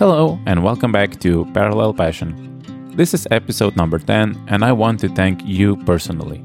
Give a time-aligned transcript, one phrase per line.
[0.00, 2.62] Hello, and welcome back to Parallel Passion.
[2.96, 6.42] This is episode number 10, and I want to thank you personally.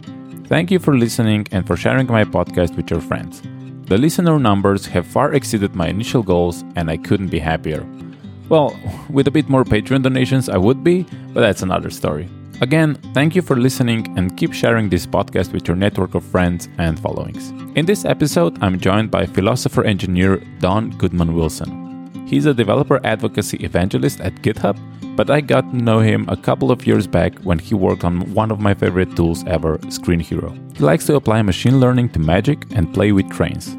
[0.47, 3.41] Thank you for listening and for sharing my podcast with your friends.
[3.87, 7.87] The listener numbers have far exceeded my initial goals, and I couldn't be happier.
[8.49, 8.77] Well,
[9.09, 11.03] with a bit more Patreon donations, I would be,
[11.33, 12.27] but that's another story.
[12.59, 16.67] Again, thank you for listening and keep sharing this podcast with your network of friends
[16.77, 17.51] and followings.
[17.77, 21.84] In this episode, I'm joined by philosopher engineer Don Goodman Wilson.
[22.25, 24.77] He's a developer advocacy evangelist at GitHub,
[25.15, 28.33] but I got to know him a couple of years back when he worked on
[28.33, 30.51] one of my favorite tools ever, Screenhero.
[30.75, 33.77] He likes to apply machine learning to magic and play with trains.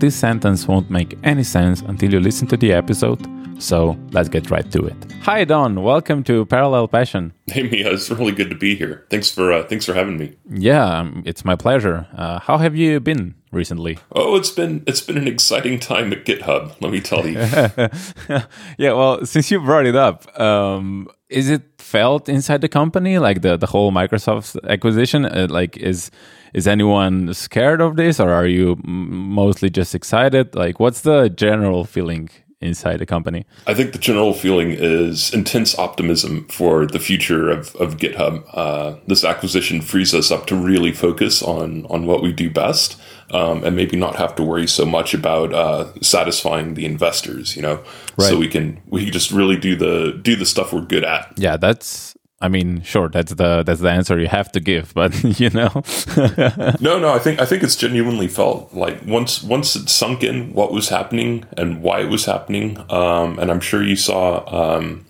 [0.00, 3.24] This sentence won't make any sense until you listen to the episode,
[3.58, 4.96] so let's get right to it.
[5.22, 7.32] Hi Don, welcome to Parallel Passion.
[7.46, 9.06] Hey Mia, it's really good to be here.
[9.10, 10.36] Thanks for uh, thanks for having me.
[10.50, 12.06] Yeah, um, it's my pleasure.
[12.16, 13.98] Uh, how have you been recently?
[14.12, 16.74] Oh, it's been it's been an exciting time at GitHub.
[16.80, 17.38] Let me tell you.
[18.78, 23.42] yeah, well, since you brought it up, um, is it felt inside the company like
[23.42, 25.24] the the whole Microsoft acquisition?
[25.24, 26.10] Uh, like, is
[26.52, 30.54] is anyone scared of this, or are you mostly just excited?
[30.54, 32.28] Like, what's the general feeling
[32.64, 33.46] inside the company?
[33.66, 38.44] I think the general feeling is intense optimism for the future of, of GitHub.
[38.52, 43.00] Uh, this acquisition frees us up to really focus on on what we do best,
[43.30, 47.54] um, and maybe not have to worry so much about uh, satisfying the investors.
[47.56, 47.84] You know,
[48.16, 48.28] right.
[48.28, 51.32] so we can we can just really do the do the stuff we're good at.
[51.36, 55.14] Yeah, that's I mean, sure, that's the that's the answer you have to give, but
[55.40, 55.82] you know.
[56.78, 60.52] no, no, I think I think it's genuinely felt like once once it sunk in
[60.52, 65.06] what was happening and why it was happening, um, and I'm sure you saw um,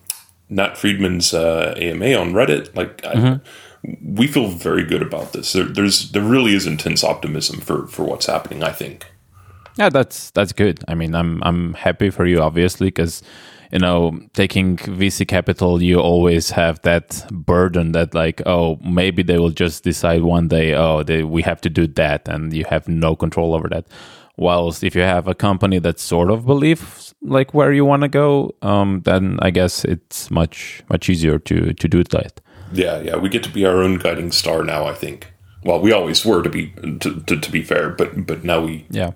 [0.49, 2.77] Nat Friedman's uh, AMA on Reddit.
[2.77, 3.27] Like, mm-hmm.
[3.27, 5.55] I, we feel very good about this.
[5.55, 8.63] There, there's there really is intense optimism for for what's happening.
[8.63, 9.07] I think.
[9.77, 10.85] Yeah, that's that's good.
[10.89, 13.23] I mean, I'm I'm happy for you, obviously, because
[13.75, 19.37] you know, taking VC capital, you always have that burden that like, oh, maybe they
[19.37, 22.87] will just decide one day, oh, they, we have to do that, and you have
[22.87, 23.87] no control over that.
[24.37, 28.09] Whilst if you have a company that sort of believes like where you want to
[28.09, 32.41] go, um, then I guess it's much much easier to to do it that.
[32.73, 34.87] Yeah, yeah, we get to be our own guiding star now.
[34.87, 35.33] I think.
[35.65, 38.87] Well, we always were to be to, to, to be fair, but but now we
[38.91, 39.13] yeah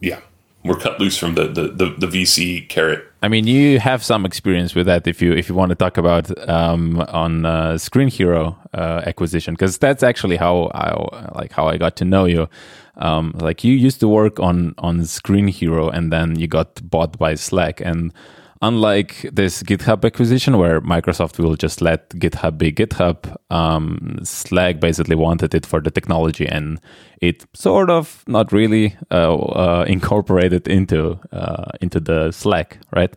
[0.00, 0.20] yeah
[0.66, 3.04] we're cut loose from the, the, the, the, VC carrot.
[3.22, 5.06] I mean, you have some experience with that.
[5.06, 9.78] If you if you want to talk about um, on uh, Screenhero uh, acquisition, because
[9.78, 12.48] that's actually how I like how I got to know you.
[12.96, 17.34] Um, like you used to work on on Screenhero, and then you got bought by
[17.34, 18.12] Slack, and
[18.62, 25.16] unlike this GitHub acquisition where Microsoft will just let GitHub be GitHub, um, Slack basically
[25.16, 26.80] wanted it for the technology and
[27.20, 33.14] it sort of not really uh, uh, incorporated into uh, into the Slack, right?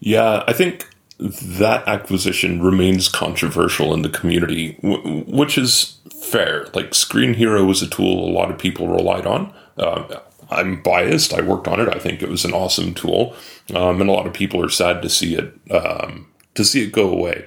[0.00, 0.88] Yeah, I think
[1.18, 6.66] that acquisition remains controversial in the community, w- which is fair.
[6.74, 9.52] Like Screenhero was a tool a lot of people relied on.
[9.78, 10.18] Uh,
[10.52, 11.34] I'm biased.
[11.34, 11.88] I worked on it.
[11.88, 13.34] I think it was an awesome tool,
[13.74, 16.92] um, and a lot of people are sad to see it um, to see it
[16.92, 17.46] go away.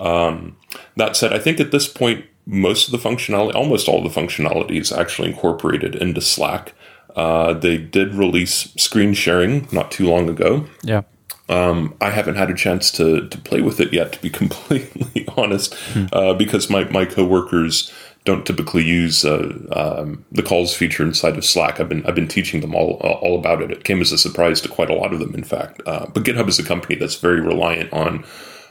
[0.00, 0.56] Um,
[0.96, 4.20] that said, I think at this point, most of the functionality, almost all of the
[4.20, 6.74] functionality, is actually incorporated into Slack.
[7.14, 10.66] Uh, they did release screen sharing not too long ago.
[10.82, 11.02] Yeah.
[11.48, 15.26] Um, I haven't had a chance to to play with it yet, to be completely
[15.36, 16.06] honest, hmm.
[16.12, 17.92] uh, because my my coworkers
[18.24, 21.80] don't typically use uh, um, the calls feature inside of Slack.
[21.80, 23.70] I've been I've been teaching them all uh, all about it.
[23.70, 25.82] It came as a surprise to quite a lot of them, in fact.
[25.86, 28.24] Uh, but GitHub is a company that's very reliant on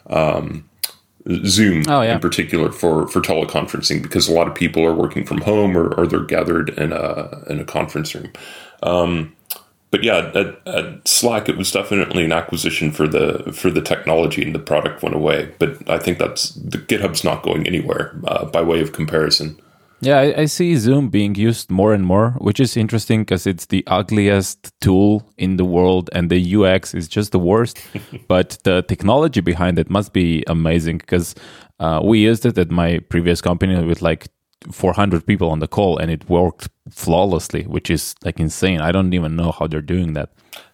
[0.09, 0.69] um,
[1.45, 2.15] Zoom oh, yeah.
[2.15, 5.93] in particular for for teleconferencing because a lot of people are working from home or,
[5.95, 8.31] or they're gathered in a in a conference room.
[8.83, 9.35] Um,
[9.91, 14.41] but yeah, at, at, Slack, it was definitely an acquisition for the for the technology,
[14.41, 15.53] and the product went away.
[15.59, 19.59] But I think that's the GitHub's not going anywhere uh, by way of comparison.
[20.03, 23.67] Yeah, I, I, see Zoom being used more and more, which is interesting because it's
[23.67, 27.79] the ugliest tool in the world, and the UX is just the worst.
[28.27, 31.35] but the technology behind it must be amazing because
[31.79, 34.27] uh, we used it at my previous company with like
[34.71, 38.81] 400 people on the call and it worked flawlessly which is like insane.
[38.81, 40.29] I don't even know how they're doing that.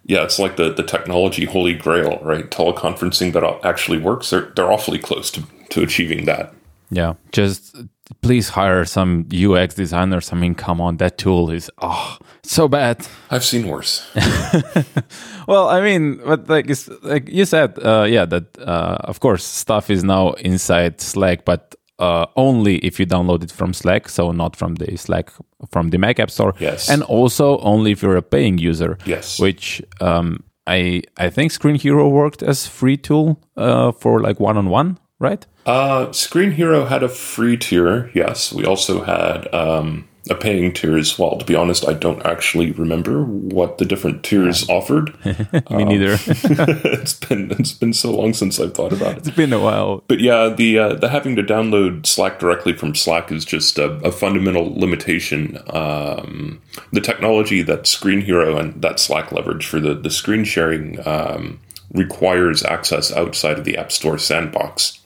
[0.05, 2.49] Yeah it's like the, the technology holy grail right?
[2.49, 6.53] Teleconferencing that actually works they're, they're awfully close to, to achieving that.
[6.89, 7.75] Yeah just
[8.21, 13.05] please hire some ux designers i mean come on that tool is oh so bad.
[13.29, 14.07] I've seen worse.
[15.47, 19.45] Well i mean but like it's like you said uh, yeah that uh, of course
[19.45, 24.31] stuff is now inside slack but uh, only if you download it from Slack, so
[24.31, 25.31] not from the Slack
[25.71, 26.53] from the Mac App Store.
[26.59, 28.97] Yes, and also only if you're a paying user.
[29.05, 34.57] Yes, which um, I I think Screenhero worked as free tool uh, for like one
[34.57, 35.45] on one, right?
[35.65, 38.09] Uh, Screenhero had a free tier.
[38.13, 41.37] Yes, we also had um, a paying tier as well.
[41.37, 45.13] To be honest, I don't actually remember what the different tiers offered.
[45.25, 46.17] Me neither.
[46.27, 49.27] it's been it's been so long since I've thought about it.
[49.27, 50.03] It's been a while.
[50.07, 53.93] But yeah, the uh, the having to download Slack directly from Slack is just a,
[54.05, 55.57] a fundamental limitation.
[55.69, 61.59] Um, the technology that Screenhero and that Slack leverage for the the screen sharing um,
[61.93, 64.99] requires access outside of the App Store sandbox,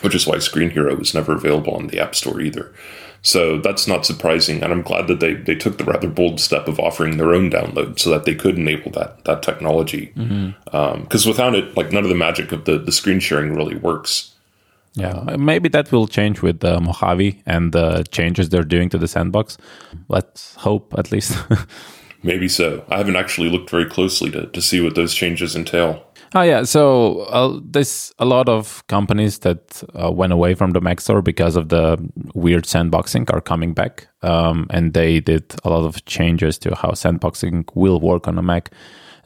[0.00, 2.72] which is why Screenhero was never available on the App Store either.
[3.24, 6.66] So that's not surprising, and I'm glad that they, they took the rather bold step
[6.66, 10.06] of offering their own download so that they could enable that that technology.
[10.06, 10.76] Because mm-hmm.
[10.76, 14.34] um, without it, like none of the magic of the, the screen sharing really works.
[14.94, 19.08] Yeah, maybe that will change with uh, Mojave and the changes they're doing to the
[19.08, 19.56] sandbox.
[20.08, 21.38] Let's hope, at least.
[22.22, 22.84] maybe so.
[22.90, 26.04] I haven't actually looked very closely to, to see what those changes entail.
[26.34, 30.80] Oh yeah, so uh, there's a lot of companies that uh, went away from the
[30.80, 31.98] Mac Store because of the
[32.34, 36.92] weird sandboxing are coming back, um, and they did a lot of changes to how
[36.92, 38.72] sandboxing will work on a Mac.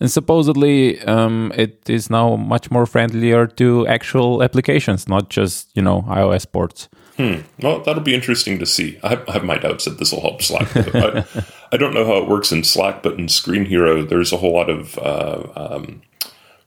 [0.01, 5.83] And supposedly, um, it is now much more friendlier to actual applications, not just you
[5.83, 6.89] know iOS ports.
[7.17, 7.43] Hmm.
[7.63, 8.99] Well, that'll be interesting to see.
[9.03, 10.69] I have, I have my doubts that this will help Slack.
[10.77, 11.25] I,
[11.73, 14.69] I, don't know how it works in Slack, but in Screenhero, there's a whole lot
[14.69, 16.03] of uh, um,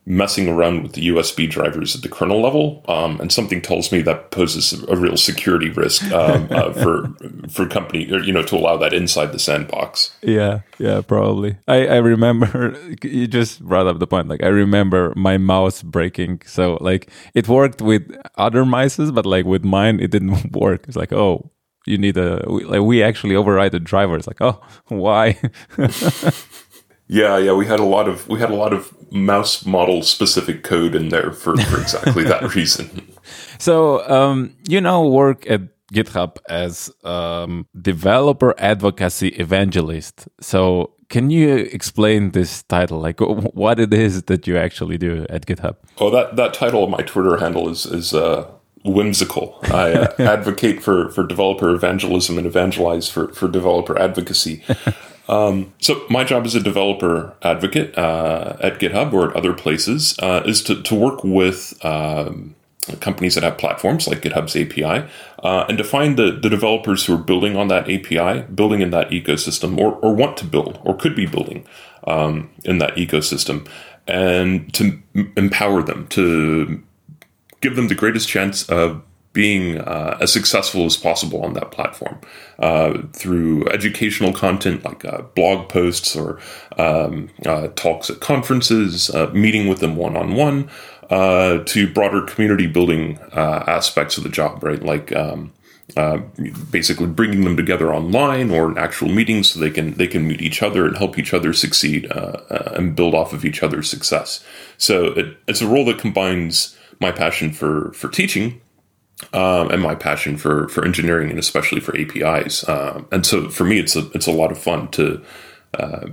[0.05, 4.01] messing around with the USB drivers at the kernel level, um, and something tells me
[4.01, 7.13] that poses a real security risk um, uh, for
[7.49, 10.17] for company, or, you know, to allow that inside the sandbox.
[10.21, 11.57] Yeah, yeah, probably.
[11.67, 14.27] I I remember you just brought up the point.
[14.27, 16.41] Like I remember my mouse breaking.
[16.45, 20.85] So like it worked with other mices, but like with mine, it didn't work.
[20.87, 21.51] It's like oh.
[21.85, 24.15] You need a like we actually override the driver.
[24.17, 25.39] It's like oh why?
[27.09, 30.63] Yeah, yeah, we had a lot of we had a lot of mouse model specific
[30.63, 33.11] code in there for, for exactly that reason.
[33.57, 35.61] So um, you now work at
[35.91, 40.27] GitHub as um, developer advocacy evangelist.
[40.39, 45.47] So can you explain this title, like what it is that you actually do at
[45.47, 45.77] GitHub?
[45.97, 48.47] Oh, that that title of my Twitter handle is is uh,
[48.85, 49.57] whimsical.
[49.63, 54.63] I uh, advocate for for developer evangelism and evangelize for for developer advocacy.
[55.29, 60.17] Um, so my job as a developer advocate uh, at GitHub or at other places
[60.19, 62.55] uh, is to, to work with um,
[62.99, 65.07] companies that have platforms like GitHub's API
[65.43, 68.89] uh, and to find the, the developers who are building on that API, building in
[68.89, 71.63] that ecosystem, or, or want to build or could be building
[72.07, 73.67] um, in that ecosystem,
[74.07, 74.99] and to
[75.37, 76.81] empower them, to
[77.61, 79.03] give them the greatest chance of
[79.33, 82.19] being uh, as successful as possible on that platform
[82.57, 86.39] uh, through educational content like uh, blog posts or
[86.77, 90.67] um, uh, talks at conferences, uh, meeting with them one on one,
[91.65, 94.83] to broader community building uh, aspects of the job, right?
[94.83, 95.53] Like um,
[96.71, 100.41] basically bringing them together online or in actual meetings so they can they can meet
[100.41, 104.43] each other and help each other succeed and build off of each other's success.
[104.77, 108.61] So it, it's a role that combines my passion for for teaching
[109.33, 112.67] um, and my passion for for engineering and especially for APIs.
[112.67, 115.21] Um, and so for me, it's a it's a lot of fun to
[115.73, 116.07] uh,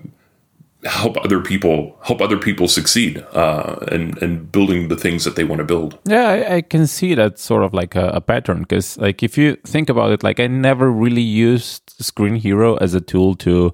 [0.84, 5.44] help other people help other people succeed uh, and and building the things that they
[5.44, 5.98] want to build.
[6.04, 9.38] Yeah, I, I can see that sort of like a, a pattern because like if
[9.38, 13.72] you think about it, like I never really used Screenhero as a tool to.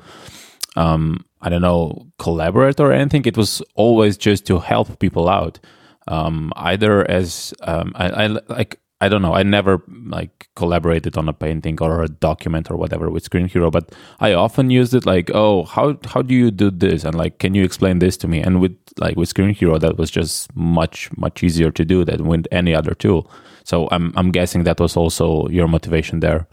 [0.74, 3.26] Um, I don't know, collaborate or anything.
[3.26, 5.58] It was always just to help people out.
[6.06, 9.34] Um, either as um, I, I like I don't know.
[9.34, 13.92] I never like collaborated on a painting or a document or whatever with Screenhero, but
[14.20, 17.02] I often used it like, oh, how how do you do this?
[17.02, 18.40] And like, can you explain this to me?
[18.40, 22.46] And with like with Screenhero, that was just much much easier to do than with
[22.52, 23.28] any other tool.
[23.64, 26.46] So I'm I'm guessing that was also your motivation there.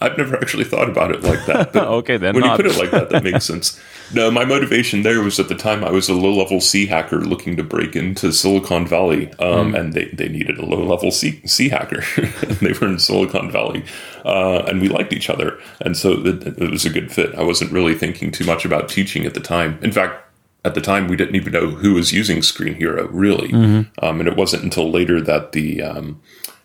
[0.00, 1.74] I've never actually thought about it like that.
[2.00, 2.58] okay, then when not.
[2.58, 3.80] you put it like that, that makes sense.
[4.14, 7.20] No, my motivation there was at the time I was a low level C hacker
[7.20, 9.78] looking to break into Silicon Valley, um, mm.
[9.78, 12.02] and they, they needed a low level C C hacker.
[12.60, 13.84] they were in Silicon Valley,
[14.24, 17.34] uh, and we liked each other, and so it, it was a good fit.
[17.34, 19.78] I wasn't really thinking too much about teaching at the time.
[19.82, 20.22] In fact,
[20.64, 24.04] at the time we didn't even know who was using Screenhero really, mm-hmm.
[24.04, 26.20] um, and it wasn't until later that the um,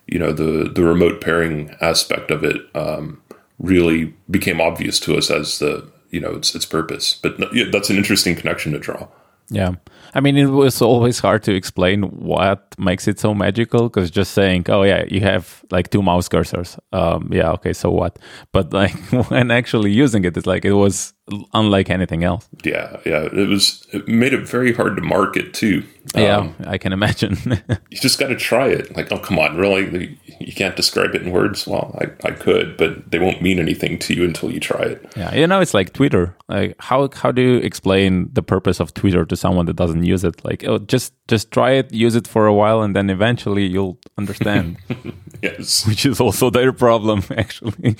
[0.07, 3.21] you know the the remote pairing aspect of it um,
[3.59, 7.19] really became obvious to us as the you know its its purpose.
[7.21, 9.07] But yeah, that's an interesting connection to draw.
[9.49, 9.75] Yeah.
[10.13, 14.33] I mean, it was always hard to explain what makes it so magical because just
[14.33, 16.77] saying, oh, yeah, you have like two mouse cursors.
[16.91, 18.19] Um, yeah, okay, so what?
[18.51, 18.91] But like
[19.29, 21.13] when actually using it, it's like it was
[21.53, 22.49] unlike anything else.
[22.63, 23.23] Yeah, yeah.
[23.31, 25.83] It was it made it very hard to market too.
[26.15, 27.37] Yeah, Um, I can imagine.
[27.89, 28.95] you just got to try it.
[28.95, 30.17] Like, oh come on, really?
[30.39, 31.67] You can't describe it in words.
[31.67, 35.13] Well, I, I could, but they won't mean anything to you until you try it.
[35.17, 36.35] yeah, you know, it's like Twitter.
[36.47, 40.23] Like, how how do you explain the purpose of Twitter to someone that doesn't use
[40.23, 40.43] it?
[40.45, 43.97] Like, oh, just just try it, use it for a while, and then eventually you'll
[44.17, 44.77] understand.
[45.43, 45.85] Yes.
[45.85, 47.95] Which is also their problem, actually.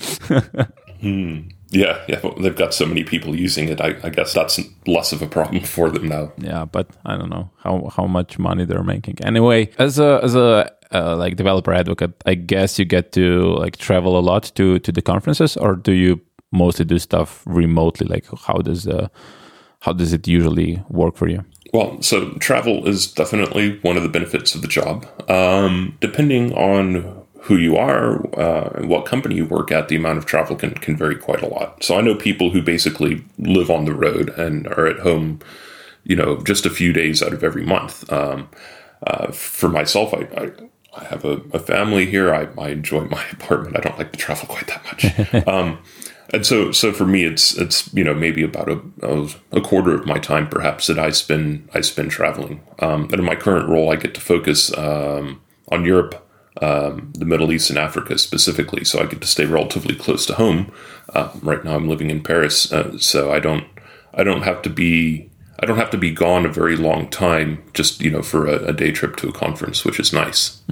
[1.70, 2.20] Yeah, yeah.
[2.22, 3.80] Well, they've got so many people using it.
[3.80, 6.32] I, I guess that's less of a problem for them now.
[6.38, 9.18] yeah, but I don't know how how much money they're making.
[9.22, 13.76] Anyway, as a as a uh, like developer advocate, I guess you get to like
[13.76, 16.20] travel a lot to to the conferences, or do you
[16.50, 18.06] mostly do stuff remotely?
[18.06, 19.08] Like, how does uh,
[19.80, 21.44] how does it usually work for you?
[21.74, 25.06] Well, so travel is definitely one of the benefits of the job.
[25.30, 27.17] Um, depending on
[27.48, 30.74] who you are, uh, and what company you work at, the amount of travel can,
[30.74, 31.82] can vary quite a lot.
[31.82, 35.40] So I know people who basically live on the road and are at home,
[36.04, 38.12] you know, just a few days out of every month.
[38.12, 38.50] Um,
[39.06, 40.50] uh, for myself, I, I,
[40.94, 42.34] I have a, a family here.
[42.34, 43.78] I, I enjoy my apartment.
[43.78, 45.46] I don't like to travel quite that much.
[45.48, 45.78] um,
[46.34, 50.04] and so, so for me, it's it's you know maybe about a, a, quarter of
[50.04, 52.60] my time, perhaps that I spend I spend traveling.
[52.80, 56.27] Um, and in my current role, I get to focus um, on Europe,
[56.62, 58.84] um, the Middle East, and Africa specifically.
[58.84, 60.72] So I get to stay relatively close to home.
[61.14, 63.64] Uh, right now, I'm living in Paris, uh, so I don't
[64.14, 67.62] I don't have to be I don't have to be gone a very long time
[67.74, 70.62] just you know for a, a day trip to a conference, which is nice.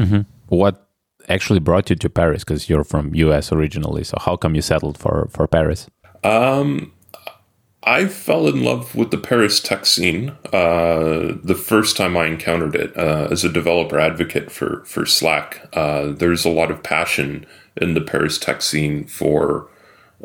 [0.49, 0.88] What
[1.28, 2.45] actually brought you to Paris?
[2.45, 5.88] Because you're from US originally, so how come you settled for for Paris?
[7.87, 12.75] I fell in love with the Paris tech scene uh, the first time I encountered
[12.75, 15.69] it uh, as a developer advocate for for Slack.
[15.73, 19.69] Uh, there's a lot of passion in the Paris tech scene for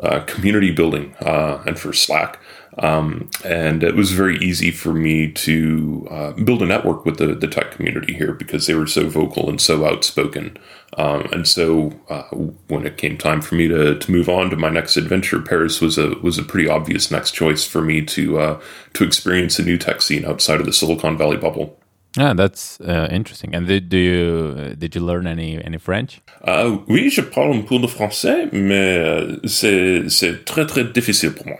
[0.00, 2.40] uh, community building uh, and for Slack.
[2.78, 7.34] Um, and it was very easy for me to uh, build a network with the,
[7.34, 10.56] the tech community here because they were so vocal and so outspoken.
[10.96, 12.24] Um, and so uh,
[12.68, 15.80] when it came time for me to, to move on to my next adventure, Paris
[15.80, 18.60] was a was a pretty obvious next choice for me to uh,
[18.94, 21.78] to experience a new tech scene outside of the Silicon Valley bubble.
[22.16, 23.54] Yeah, that's uh, interesting.
[23.54, 26.20] And did do you did you learn any any French?
[26.46, 31.46] Euh, oui, je parle un peu de français, mais c'est c'est très très difficile pour
[31.46, 31.58] moi.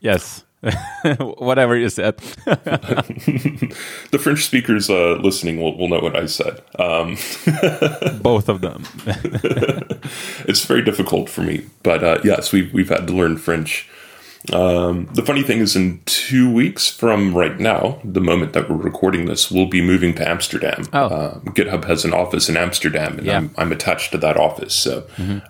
[0.00, 0.44] Yes,
[1.18, 2.20] whatever you said.
[4.10, 6.62] The French speakers uh, listening will, will know what I said.
[6.78, 7.16] Um,
[8.22, 8.84] Both of them.
[10.46, 13.88] it's very difficult for me, but uh, yes, we've we've had to learn French.
[14.52, 18.76] Um, the funny thing is, in two weeks from right now, the moment that we're
[18.76, 20.84] recording this, we'll be moving to Amsterdam.
[20.92, 21.06] Oh.
[21.06, 23.36] Uh, GitHub has an office in Amsterdam, and Yeah.
[23.38, 24.74] I'm, I'm attached to that office.
[24.74, 25.04] So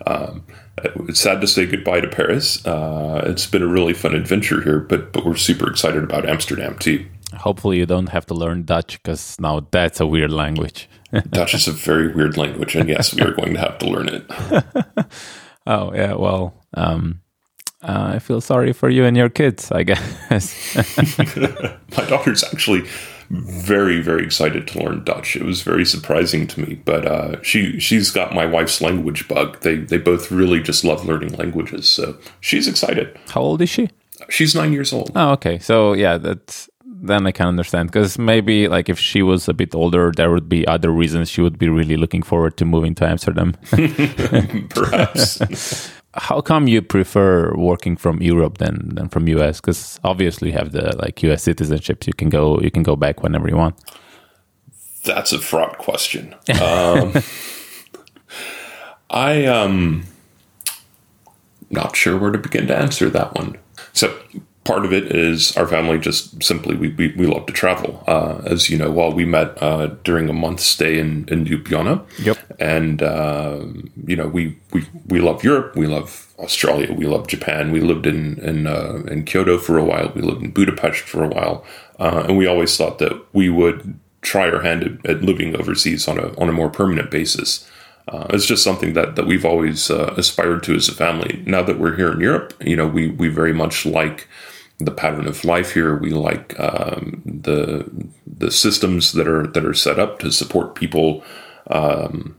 [0.06, 0.44] um,
[0.78, 2.64] it's sad to say goodbye to Paris.
[2.66, 6.78] Uh, it's been a really fun adventure here, but but we're super excited about Amsterdam
[6.78, 7.06] too.
[7.34, 10.88] Hopefully, you don't have to learn Dutch because now that's a weird language.
[11.30, 14.08] Dutch is a very weird language, and yes, we are going to have to learn
[14.08, 14.24] it.
[15.66, 17.20] oh yeah, well, um,
[17.82, 19.72] uh, I feel sorry for you and your kids.
[19.72, 20.76] I guess.
[21.96, 22.86] My daughter's actually
[23.30, 25.36] very, very excited to learn Dutch.
[25.36, 29.60] It was very surprising to me, but uh, she she's got my wife's language bug.
[29.60, 33.18] They they both really just love learning languages, so she's excited.
[33.28, 33.88] How old is she?
[34.28, 35.12] She's nine years old.
[35.14, 35.58] Oh, okay.
[35.58, 39.74] So yeah, that's then I can understand because maybe like if she was a bit
[39.74, 43.06] older, there would be other reasons she would be really looking forward to moving to
[43.06, 43.54] Amsterdam.
[44.70, 49.60] Perhaps How come you prefer working from Europe than than from US?
[49.60, 52.06] Because obviously you have the like US citizenships.
[52.06, 53.76] You can go you can go back whenever you want.
[55.04, 56.34] that's a fraught question.
[56.60, 57.14] Um,
[59.08, 60.04] I um
[61.70, 63.58] not sure where to begin to answer that one.
[63.92, 64.18] So
[64.66, 68.02] part of it is our family just simply we we, we love to travel.
[68.06, 71.94] Uh, as you know, while we met uh, during a month stay in in Ljubljana,
[72.28, 72.36] Yep.
[72.58, 73.58] and uh,
[74.10, 74.42] you know we,
[74.72, 77.72] we we love Europe, we love Australia, we love Japan.
[77.72, 80.12] We lived in in uh, in Kyoto for a while.
[80.14, 81.64] We lived in Budapest for a while,
[81.98, 86.08] uh, and we always thought that we would try our hand at, at living overseas
[86.08, 87.68] on a on a more permanent basis.
[88.08, 91.42] Uh, it's just something that, that we've always uh, aspired to as a family.
[91.44, 94.28] Now that we're here in Europe, you know, we, we very much like
[94.78, 95.96] the pattern of life here.
[95.96, 97.90] We like um, the
[98.26, 101.24] the systems that are that are set up to support people.
[101.68, 102.36] Um,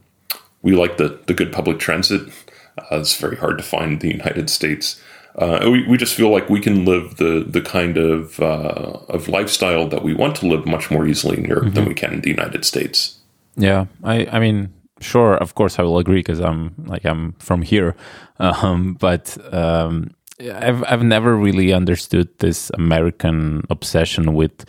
[0.61, 2.29] we like the the good public transit.
[2.77, 5.01] Uh, it's very hard to find in the United States.
[5.37, 9.27] Uh, we, we just feel like we can live the the kind of uh, of
[9.27, 12.21] lifestyle that we want to live much more easily in Europe than we can in
[12.21, 13.19] the United States.
[13.55, 17.61] Yeah, I I mean, sure, of course, I will agree because I'm like I'm from
[17.61, 17.95] here,
[18.39, 24.65] um, but um, I've I've never really understood this American obsession with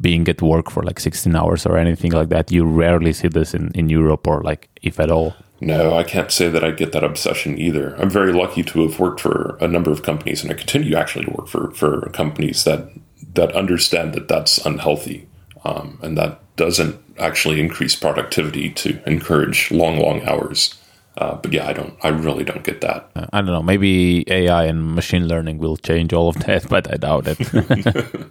[0.00, 2.52] being at work for like 16 hours or anything like that.
[2.52, 5.34] You rarely see this in, in Europe or like if at all.
[5.60, 7.96] No, I can't say that I get that obsession either.
[7.96, 11.24] I'm very lucky to have worked for a number of companies, and I continue actually
[11.24, 12.90] to work for, for companies that
[13.34, 15.28] that understand that that's unhealthy,
[15.64, 20.78] um, and that doesn't actually increase productivity to encourage long, long hours.
[21.18, 21.94] Uh, but yeah, I don't.
[22.02, 23.10] I really don't get that.
[23.16, 23.62] Uh, I don't know.
[23.62, 28.30] Maybe AI and machine learning will change all of that, but I doubt it.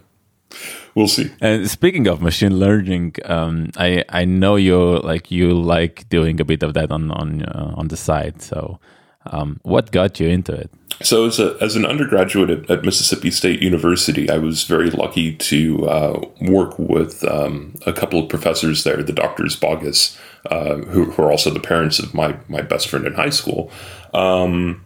[0.94, 1.30] we'll see.
[1.42, 6.44] And speaking of machine learning, um, I I know you like you like doing a
[6.44, 8.40] bit of that on on uh, on the side.
[8.40, 8.80] So,
[9.26, 10.70] um, what got you into it?
[11.02, 15.36] So, as a as an undergraduate at, at Mississippi State University, I was very lucky
[15.36, 21.10] to uh, work with um, a couple of professors there, the doctors Boggess, uh, who,
[21.10, 23.70] who, are also the parents of my my best friend in high school.
[24.14, 24.84] Um,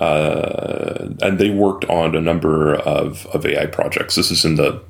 [0.00, 4.14] uh, and they worked on a number of, of AI projects.
[4.14, 4.80] This is in the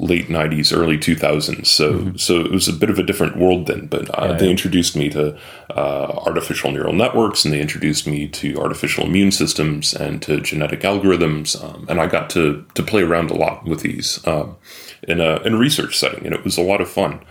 [0.00, 2.16] late 90s early 2000s so mm-hmm.
[2.16, 4.50] so it was a bit of a different world then but uh, yeah, they yeah.
[4.50, 5.38] introduced me to
[5.76, 10.80] uh, artificial neural networks and they introduced me to artificial immune systems and to genetic
[10.80, 14.56] algorithms um, and i got to to play around a lot with these um,
[15.02, 17.22] in a in a research setting and it was a lot of fun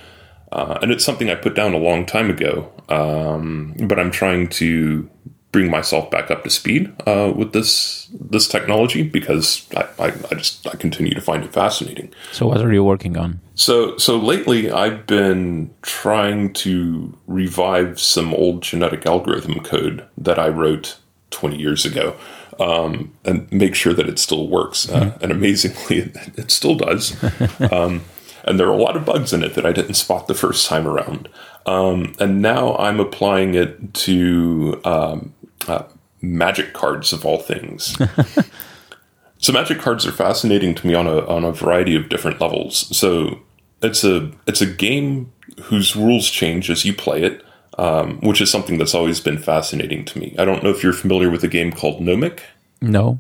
[0.52, 4.48] uh, and it's something i put down a long time ago um, but i'm trying
[4.48, 5.10] to
[5.52, 10.36] bring myself back up to speed uh, with this this technology because I, I, I,
[10.36, 12.14] just I continue to find it fascinating.
[12.32, 13.40] So what are you working on?
[13.56, 20.50] So so lately I've been trying to revive some old genetic algorithm code that I
[20.50, 20.98] wrote
[21.32, 22.16] 20 years ago.
[22.60, 24.90] Um, and make sure that it still works.
[24.90, 25.24] Uh, mm-hmm.
[25.24, 27.16] And amazingly, it, it still does.
[27.72, 28.02] um,
[28.44, 30.68] and there are a lot of bugs in it that I didn't spot the first
[30.68, 31.30] time around.
[31.66, 35.34] Um, and now I'm applying it to um,
[35.68, 35.84] uh,
[36.22, 37.98] magic cards of all things.
[39.38, 42.96] so magic cards are fascinating to me on a on a variety of different levels.
[42.96, 43.40] So
[43.82, 45.32] it's a it's a game
[45.64, 47.44] whose rules change as you play it,
[47.78, 50.36] um, which is something that's always been fascinating to me.
[50.38, 52.42] I don't know if you're familiar with a game called Nomic.
[52.82, 53.20] No.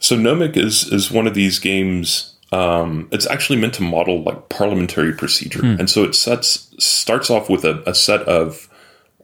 [0.00, 2.35] So Nomic is is one of these games.
[2.52, 5.80] Um, it's actually meant to model like parliamentary procedure, hmm.
[5.80, 8.68] and so it sets starts off with a, a set of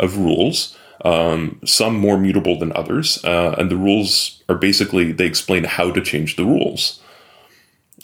[0.00, 3.22] of rules um, some more mutable than others.
[3.24, 7.00] Uh, and the rules are basically, they explain how to change the rules.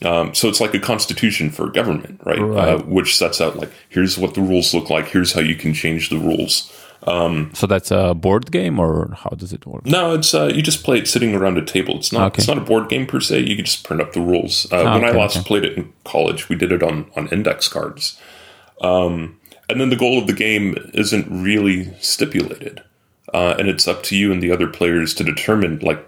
[0.04, 2.40] Um, so it's like a constitution for government, right?
[2.40, 2.68] right.
[2.68, 5.74] Uh, which sets out like, here's what the rules look like, here's how you can
[5.74, 6.72] change the rules.
[7.06, 9.86] Um, so that's a board game, or how does it work?
[9.86, 11.96] No, it's uh, you just play it sitting around a table.
[11.96, 12.40] It's not okay.
[12.40, 13.40] it's not a board game per se.
[13.40, 14.70] You can just print up the rules.
[14.72, 15.46] Uh, oh, when okay, I last okay.
[15.46, 18.20] played it in college, we did it on on index cards.
[18.80, 22.82] Um, and then the goal of the game isn't really stipulated
[23.34, 26.04] uh, and it's up to you and the other players to determine like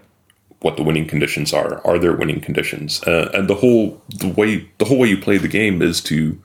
[0.61, 1.85] what the winning conditions are.
[1.85, 3.01] Are there winning conditions?
[3.03, 6.41] Uh, and the whole the way the whole way you play the game is to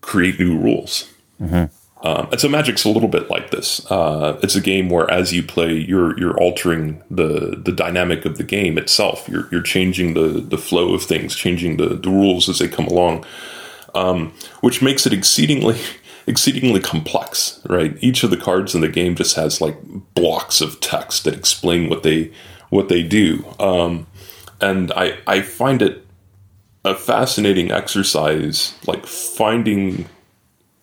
[0.00, 1.10] create new rules.
[1.40, 1.74] Mm-hmm.
[2.02, 3.84] Um, and so Magic's a little bit like this.
[3.90, 8.38] Uh, it's a game where, as you play, you're you're altering the the dynamic of
[8.38, 9.28] the game itself.
[9.28, 12.86] You're you're changing the the flow of things, changing the the rules as they come
[12.86, 13.26] along,
[13.94, 15.78] um, which makes it exceedingly
[16.26, 17.96] exceedingly complex, right?
[18.00, 19.76] Each of the cards in the game just has like
[20.14, 22.32] blocks of text that explain what they
[22.70, 24.06] what they do, um,
[24.58, 26.06] and I I find it
[26.82, 30.06] a fascinating exercise, like finding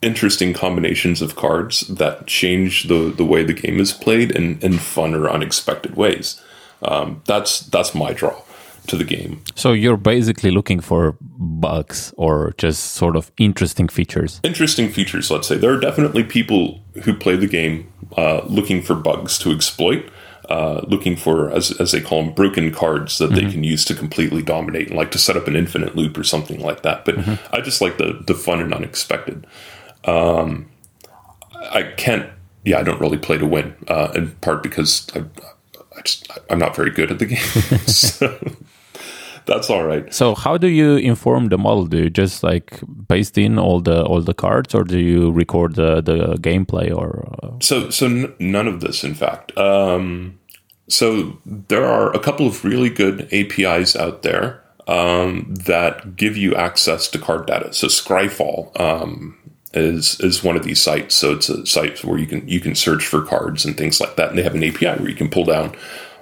[0.02, 4.78] interesting combinations of cards that change the the way the game is played in in
[4.78, 6.42] fun or unexpected ways.
[6.82, 8.42] Um, that's that's my draw
[8.88, 9.44] to the game.
[9.56, 14.40] So you're basically looking for bugs or just sort of interesting features.
[14.44, 15.58] Interesting features, let's say.
[15.58, 20.10] There are definitely people who play the game uh, looking for bugs to exploit.
[20.50, 23.48] Uh, looking for, as, as they call them, broken cards that mm-hmm.
[23.48, 26.24] they can use to completely dominate and like to set up an infinite loop or
[26.24, 27.04] something like that.
[27.04, 27.54] But mm-hmm.
[27.54, 29.46] I just like the, the fun and unexpected.
[30.08, 30.70] Um,
[31.72, 32.30] I can't,
[32.64, 35.20] yeah, I don't really play to win, uh, in part because I,
[35.98, 37.38] I just, I'm not very good at the game.
[37.88, 38.38] so,
[39.48, 40.14] that's all right.
[40.14, 41.86] So how do you inform the model?
[41.86, 45.76] Do you just like paste in all the all the cards, or do you record
[45.76, 46.94] the the gameplay?
[46.94, 47.52] Or uh...
[47.62, 49.58] so so n- none of this, in fact.
[49.58, 50.38] Um,
[50.90, 56.54] so there are a couple of really good APIs out there um, that give you
[56.56, 57.74] access to card data.
[57.74, 59.38] So Scryfall um,
[59.78, 61.16] is is one of these sites.
[61.16, 64.16] So it's a site where you can you can search for cards and things like
[64.16, 65.76] that, and they have an API where you can pull down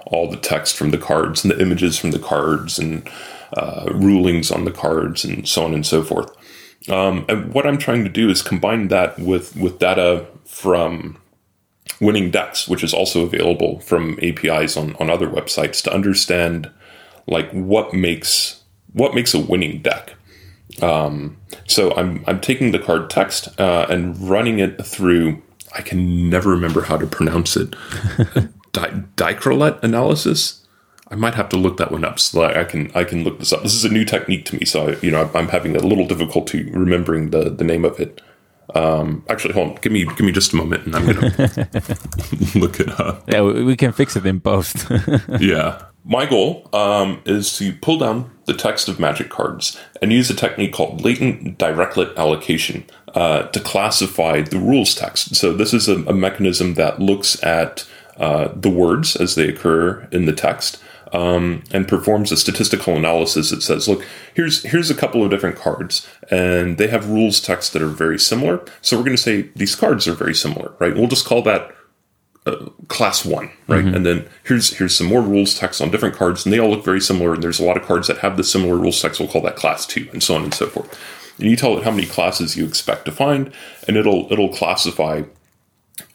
[0.06, 3.08] all the text from the cards and the images from the cards and
[3.54, 6.30] uh, rulings on the cards and so on and so forth.
[6.88, 11.18] Um, and what I'm trying to do is combine that with with data from
[12.00, 16.70] winning decks, which is also available from APIs on, on other websites to understand
[17.26, 20.15] like what makes what makes a winning deck.
[20.82, 21.36] Um,
[21.66, 25.42] so I'm I'm taking the card text uh, and running it through.
[25.74, 27.70] I can never remember how to pronounce it.
[28.72, 30.62] Di- Dirichlet analysis.
[31.08, 33.38] I might have to look that one up so that I can I can look
[33.38, 33.62] this up.
[33.62, 36.06] This is a new technique to me, so I, you know I'm having a little
[36.06, 38.20] difficulty remembering the the name of it.
[38.74, 39.74] Um, actually, hold on.
[39.76, 41.68] Give me give me just a moment, and I'm gonna
[42.56, 43.30] look it up.
[43.30, 44.86] Yeah, we can fix it in post.
[45.40, 50.30] yeah, my goal um, is to pull down the text of magic cards and use
[50.30, 55.36] a technique called latent Dirichlet allocation uh, to classify the rules text.
[55.36, 60.08] So this is a, a mechanism that looks at uh, the words as they occur
[60.10, 60.82] in the text
[61.12, 64.04] um, and performs a statistical analysis that says, look,
[64.34, 68.18] here's here's a couple of different cards, and they have rules text that are very
[68.18, 68.64] similar.
[68.80, 70.94] So we're going to say these cards are very similar, right?
[70.94, 71.74] We'll just call that
[72.46, 73.84] uh, class one, right?
[73.84, 73.94] Mm-hmm.
[73.94, 76.84] And then here's here's some more rules text on different cards, and they all look
[76.84, 77.34] very similar.
[77.34, 79.20] And there's a lot of cards that have the similar rules text.
[79.20, 80.98] We'll call that class two, and so on and so forth.
[81.38, 83.52] And you tell it how many classes you expect to find,
[83.86, 85.22] and it'll it'll classify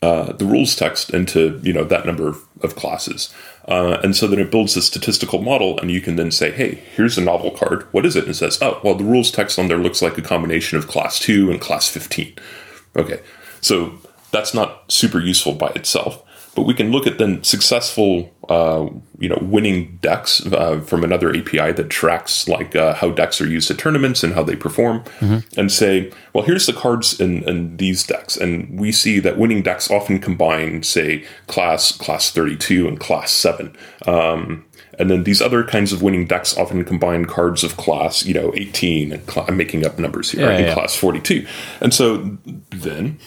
[0.02, 3.34] uh, the rules text into you know that number of, of classes.
[3.68, 6.76] Uh, and so then it builds a statistical model, and you can then say, hey,
[6.96, 7.84] here's a novel card.
[7.92, 8.24] What is it?
[8.24, 10.88] And it says, oh, well, the rules text on there looks like a combination of
[10.88, 12.34] class 2 and class 15.
[12.96, 13.22] Okay,
[13.62, 14.01] so
[14.32, 16.24] that's not super useful by itself
[16.56, 18.88] but we can look at then successful, uh,
[19.20, 23.48] you know, winning decks uh, from another API that tracks like uh, how decks are
[23.48, 25.60] used at tournaments and how they perform, mm-hmm.
[25.60, 29.64] and say, well, here's the cards in, in these decks, and we see that winning
[29.64, 33.76] decks often combine, say, class class thirty two and class seven.
[34.06, 34.66] Um,
[35.00, 38.52] and then these other kinds of winning decks often combine cards of class, you know,
[38.54, 40.60] 18 and cl- I'm making up numbers here, yeah, right?
[40.60, 40.74] yeah.
[40.74, 41.48] class 42.
[41.80, 42.38] And so
[42.70, 43.18] then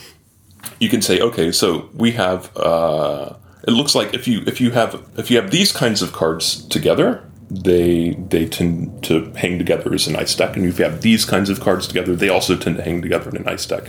[0.81, 2.55] you can say, okay, so we have.
[2.57, 3.35] Uh,
[3.67, 6.65] it looks like if you if you have if you have these kinds of cards
[6.67, 11.01] together, they they tend to hang together as a nice deck, and if you have
[11.01, 13.85] these kinds of cards together, they also tend to hang together in a nice deck.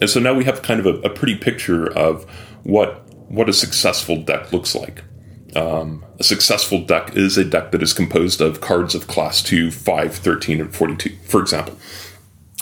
[0.00, 2.24] And so now we have kind of a, a pretty picture of
[2.62, 5.04] what what a successful deck looks like.
[5.56, 9.70] Um, a successful deck is a deck that is composed of cards of class 2,
[9.70, 11.76] 5, 13, and 42, for example.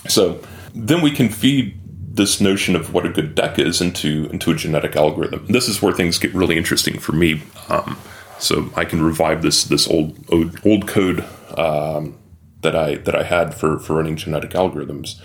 [0.08, 0.40] So
[0.74, 1.80] then we can feed
[2.16, 5.46] this notion of what a good deck is into into a genetic algorithm.
[5.46, 7.42] This is where things get really interesting for me.
[7.68, 7.98] Um,
[8.38, 11.24] so I can revive this this old old, old code
[11.56, 12.18] um,
[12.62, 15.20] that I that I had for for running genetic algorithms,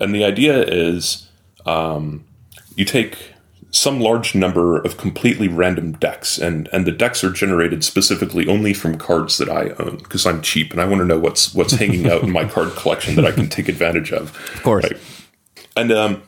[0.00, 1.28] and the idea is
[1.66, 2.24] um,
[2.76, 3.32] you take
[3.74, 8.74] some large number of completely random decks, and and the decks are generated specifically only
[8.74, 11.74] from cards that I own because I'm cheap and I want to know what's what's
[11.74, 14.36] hanging out in my card collection that I can take advantage of.
[14.54, 14.84] Of course.
[14.84, 15.00] Right?
[15.76, 16.22] And um,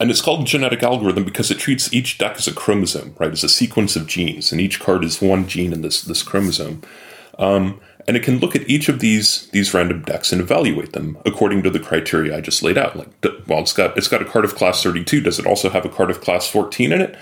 [0.00, 3.32] and it's called genetic algorithm because it treats each deck as a chromosome, right?
[3.32, 6.82] As a sequence of genes, and each card is one gene in this this chromosome.
[7.38, 11.18] Um, and it can look at each of these these random decks and evaluate them
[11.26, 12.96] according to the criteria I just laid out.
[12.96, 13.08] Like,
[13.46, 15.20] well, it's got it's got a card of class thirty two.
[15.20, 17.16] Does it also have a card of class fourteen in it?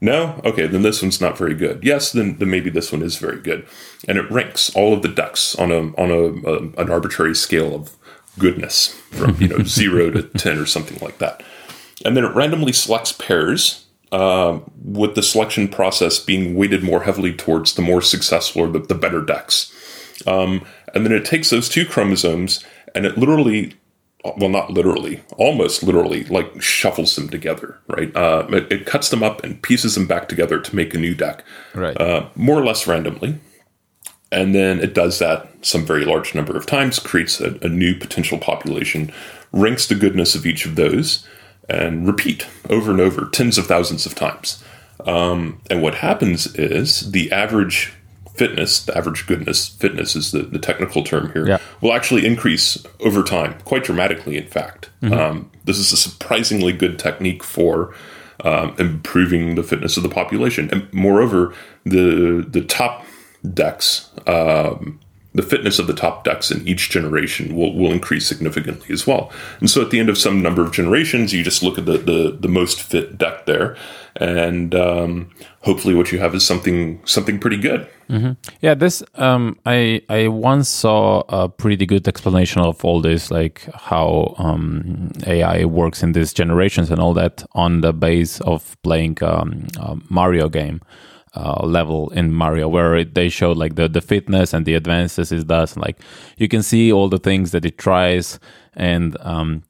[0.00, 0.40] No?
[0.44, 1.82] Okay, then this one's not very good.
[1.82, 3.66] Yes, then, then maybe this one is very good.
[4.06, 7.74] And it ranks all of the decks on a on a, a an arbitrary scale
[7.74, 7.97] of
[8.38, 11.42] goodness from you know zero to ten or something like that.
[12.04, 17.32] And then it randomly selects pairs, uh, with the selection process being weighted more heavily
[17.32, 19.72] towards the more successful or the, the better decks.
[20.26, 23.74] Um, and then it takes those two chromosomes and it literally,
[24.24, 28.14] well, not literally, almost literally, like shuffles them together, right?
[28.16, 31.14] Uh, it, it, cuts them up and pieces them back together to make a new
[31.14, 32.00] deck, right?
[32.00, 33.38] Uh, more or less randomly.
[34.30, 37.94] And then it does that some very large number of times, creates a, a new
[37.94, 39.12] potential population,
[39.52, 41.26] ranks the goodness of each of those,
[41.68, 44.62] and repeat over and over tens of thousands of times.
[45.06, 47.92] Um, and what happens is the average
[48.34, 51.58] fitness, the average goodness, fitness is the, the technical term here, yeah.
[51.80, 54.90] will actually increase over time, quite dramatically, in fact.
[55.02, 55.14] Mm-hmm.
[55.14, 57.94] Um, this is a surprisingly good technique for
[58.44, 60.68] um, improving the fitness of the population.
[60.70, 61.52] And moreover,
[61.84, 63.04] the, the top
[63.54, 64.98] decks um,
[65.38, 69.30] the fitness of the top decks in each generation will, will increase significantly as well.
[69.60, 71.98] And so at the end of some number of generations, you just look at the,
[71.98, 73.76] the, the most fit deck there,
[74.16, 77.86] and um, hopefully what you have is something something pretty good.
[78.10, 78.32] Mm-hmm.
[78.60, 83.68] Yeah, this um, I I once saw a pretty good explanation of all this, like
[83.74, 89.22] how um, AI works in these generations and all that, on the base of playing
[89.22, 90.80] um, a Mario game
[91.34, 95.32] uh, level in Mario where it, they showed like the, the fitness and the advances
[95.32, 95.76] it does.
[95.76, 96.00] Like
[96.36, 98.38] you can see all the things that it tries
[98.74, 99.62] and um,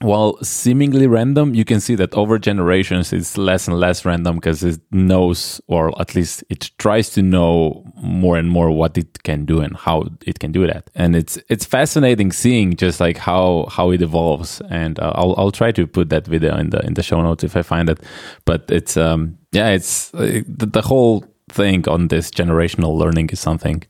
[0.00, 4.62] while seemingly random, you can see that over generations it's less and less random because
[4.62, 9.44] it knows, or at least it tries to know more and more what it can
[9.44, 10.88] do and how it can do that.
[10.94, 14.62] And it's it's fascinating seeing just like how how it evolves.
[14.70, 17.42] And uh, I'll I'll try to put that video in the in the show notes
[17.42, 18.00] if I find it.
[18.44, 23.40] But it's um yeah, it's uh, the, the whole thing on this generational learning is
[23.40, 23.82] something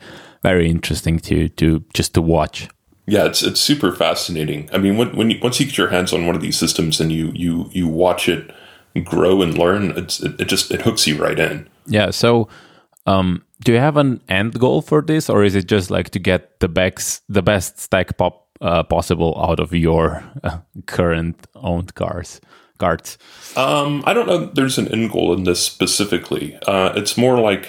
[0.42, 2.68] very interesting to to just to watch.
[3.08, 4.68] Yeah, it's it's super fascinating.
[4.70, 7.00] I mean, when, when you, once you get your hands on one of these systems
[7.00, 8.52] and you you you watch it
[9.02, 11.66] grow and learn, it's it, it just it hooks you right in.
[11.86, 12.10] Yeah.
[12.10, 12.48] So,
[13.06, 16.18] um, do you have an end goal for this, or is it just like to
[16.18, 21.94] get the best the best stack pop uh, possible out of your uh, current owned
[21.94, 22.42] cars?
[22.76, 23.16] Cards.
[23.56, 24.46] Um, I don't know.
[24.46, 26.56] There's an end goal in this specifically.
[26.66, 27.68] Uh, it's more like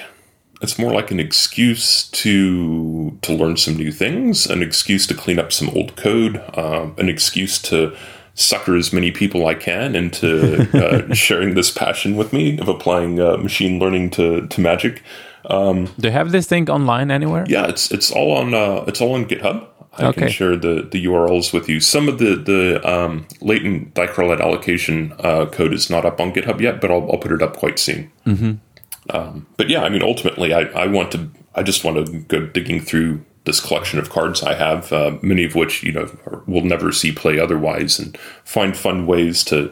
[0.62, 5.40] it's more like an excuse to to learn some new things, an excuse to clean
[5.40, 7.96] up some old code, um, an excuse to
[8.36, 13.20] sucker as many people I can into uh, sharing this passion with me of applying
[13.20, 15.02] uh, machine learning to to magic.
[15.46, 17.46] Um, Do you have this thing online anywhere?
[17.48, 19.68] Yeah, it's it's all on uh, it's all on GitHub.
[19.94, 20.22] I okay.
[20.22, 21.80] can share the, the URLs with you.
[21.80, 26.62] Some of the the um, latent Dirichlet allocation uh, code is not up on GitHub
[26.62, 28.12] yet, but I'll, I'll put it up quite soon.
[28.26, 28.54] Mm-hmm.
[29.10, 32.46] Um, but yeah, I mean, ultimately, I, I want to, I just want to go
[32.46, 36.10] digging through this collection of cards I have, uh, many of which you know
[36.48, 39.72] will never see play otherwise, and find fun ways to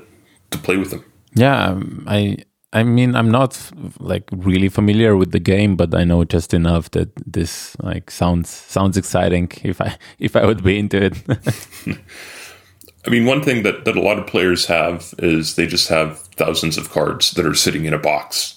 [0.51, 1.03] to play with them.
[1.33, 2.37] Yeah, um, I
[2.73, 6.89] I mean I'm not like really familiar with the game, but I know just enough
[6.91, 9.51] that this like sounds sounds exciting.
[9.63, 11.13] If I if I would be into it.
[13.05, 16.19] I mean, one thing that, that a lot of players have is they just have
[16.35, 18.56] thousands of cards that are sitting in a box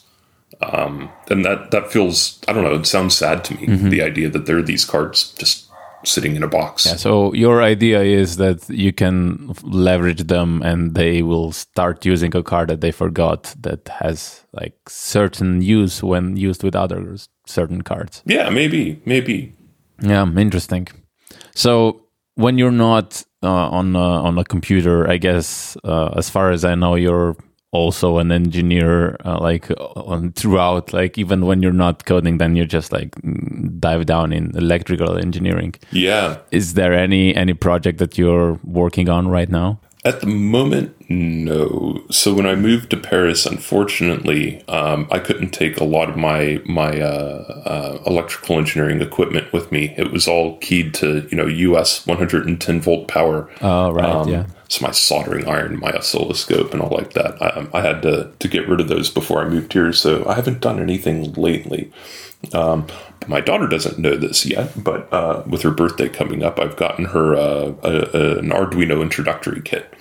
[0.60, 2.74] um, and that that feels I don't know.
[2.74, 3.66] It sounds sad to me.
[3.66, 3.88] Mm-hmm.
[3.90, 5.70] The idea that there are these cards just
[6.04, 6.86] sitting in a box.
[6.86, 6.96] Yeah.
[6.96, 12.42] So your idea is that you can leverage them, and they will start using a
[12.42, 18.22] card that they forgot that has like certain use when used with other certain cards.
[18.26, 19.54] Yeah, maybe, maybe.
[20.02, 20.88] Yeah, interesting.
[21.54, 26.50] So when you're not uh, on a, on a computer, I guess, uh, as far
[26.50, 27.36] as I know, you're
[27.72, 32.66] also an engineer uh, like on throughout like even when you're not coding then you're
[32.66, 33.14] just like
[33.78, 39.28] dive down in electrical engineering yeah is there any any project that you're working on
[39.28, 42.02] right now at the moment, no.
[42.11, 46.62] So when I moved to Paris, unfortunately, um, I couldn't take a lot of my
[46.64, 49.94] my uh, uh, electrical engineering equipment with me.
[49.98, 53.50] It was all keyed to you know US 110 volt power.
[53.61, 54.46] Oh right, um, yeah.
[54.70, 57.42] So my soldering iron, my oscilloscope, and all like that.
[57.42, 59.92] I, um, I had to to get rid of those before I moved here.
[59.92, 61.92] So I haven't done anything lately.
[62.54, 62.87] Um,
[63.26, 67.06] my daughter doesn't know this yet, but uh, with her birthday coming up, I've gotten
[67.06, 69.92] her uh, a, a, an Arduino introductory kit.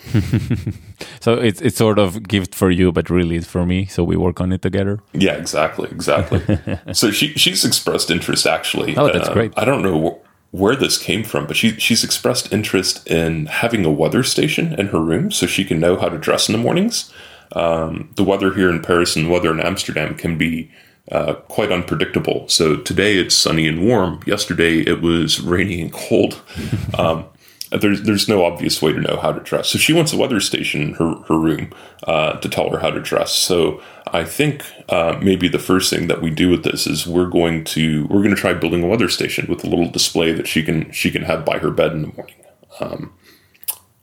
[1.20, 3.88] so it's it's sort of gift for you, but really it's for me.
[3.88, 5.00] So we work on it together.
[5.14, 6.42] Yeah, exactly, exactly.
[6.94, 8.96] so she she's expressed interest actually.
[8.96, 9.52] Oh, that's uh, great.
[9.58, 13.92] I don't know where this came from, but she she's expressed interest in having a
[13.92, 17.14] weather station in her room so she can know how to dress in the mornings.
[17.54, 20.72] Um, the weather here in Paris and the weather in Amsterdam can be
[21.12, 22.48] uh, quite unpredictable.
[22.48, 24.22] So today it's sunny and warm.
[24.26, 26.42] Yesterday it was rainy and cold.
[26.98, 27.26] Um,
[27.72, 29.70] there's there's no obvious way to know how to dress.
[29.70, 31.72] So she wants a weather station in her her room
[32.04, 33.34] uh, to tell her how to dress.
[33.34, 37.30] So I think uh, maybe the first thing that we do with this is we're
[37.30, 40.48] going to we're going to try building a weather station with a little display that
[40.48, 42.36] she can she can have by her bed in the morning.
[42.80, 43.14] Um,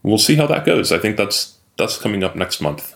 [0.02, 0.92] we'll see how that goes.
[0.92, 2.95] I think that's that's coming up next month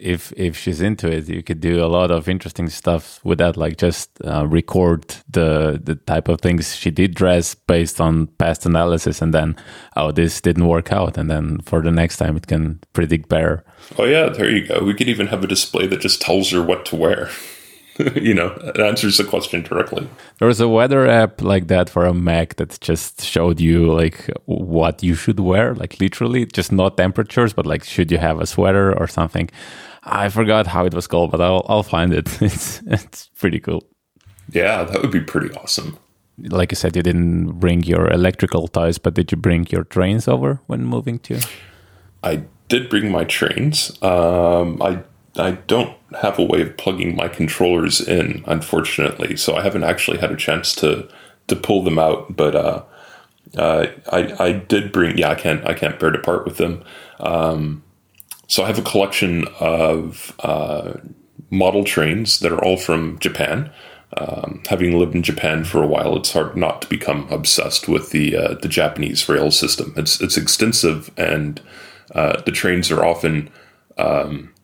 [0.00, 3.56] if if she's into it, you could do a lot of interesting stuff with that.
[3.56, 8.66] Like just uh, record the the type of things she did dress based on past
[8.66, 9.56] analysis, and then
[9.96, 13.64] oh this didn't work out, and then for the next time it can predict better.
[13.98, 14.82] Oh yeah, there you go.
[14.84, 17.30] We could even have a display that just tells her what to wear.
[18.14, 20.06] you know, it answers the question directly.
[20.38, 24.30] There was a weather app like that for a Mac that just showed you like
[24.44, 28.46] what you should wear, like literally, just not temperatures, but like should you have a
[28.46, 29.48] sweater or something.
[30.06, 32.28] I forgot how it was called, but I'll I'll find it.
[32.42, 33.82] It's it's pretty cool.
[34.52, 35.98] Yeah, that would be pretty awesome.
[36.38, 40.28] Like you said, you didn't bring your electrical ties, but did you bring your trains
[40.28, 41.40] over when moving to?
[42.22, 44.00] I did bring my trains.
[44.02, 45.02] Um, I
[45.36, 50.18] I don't have a way of plugging my controllers in, unfortunately, so I haven't actually
[50.18, 51.08] had a chance to
[51.48, 52.36] to pull them out.
[52.36, 52.82] But uh,
[53.56, 55.18] uh, I I did bring.
[55.18, 56.84] Yeah, I can't I can't bear to part with them.
[57.18, 57.82] Um,
[58.46, 60.94] so I have a collection of uh,
[61.50, 63.70] model trains that are all from Japan.
[64.16, 68.10] Um, having lived in Japan for a while, it's hard not to become obsessed with
[68.10, 69.92] the uh, the Japanese rail system.
[69.96, 71.60] It's it's extensive and
[72.14, 73.50] uh, the trains are often
[73.98, 74.54] um,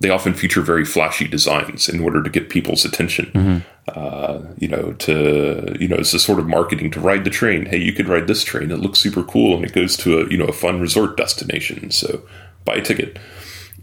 [0.00, 3.26] they often feature very flashy designs in order to get people's attention.
[3.26, 3.58] Mm-hmm.
[3.88, 7.66] Uh, you know, to you know, it's a sort of marketing to ride the train.
[7.66, 8.70] Hey, you could ride this train.
[8.70, 11.90] It looks super cool, and it goes to a you know a fun resort destination.
[11.90, 12.22] So
[12.64, 13.18] buy a ticket.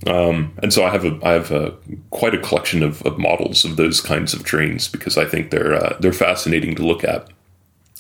[0.06, 1.74] Um, and so I have a I have a
[2.12, 5.74] quite a collection of, of models of those kinds of trains because I think they're
[5.74, 7.28] uh, they're fascinating to look at,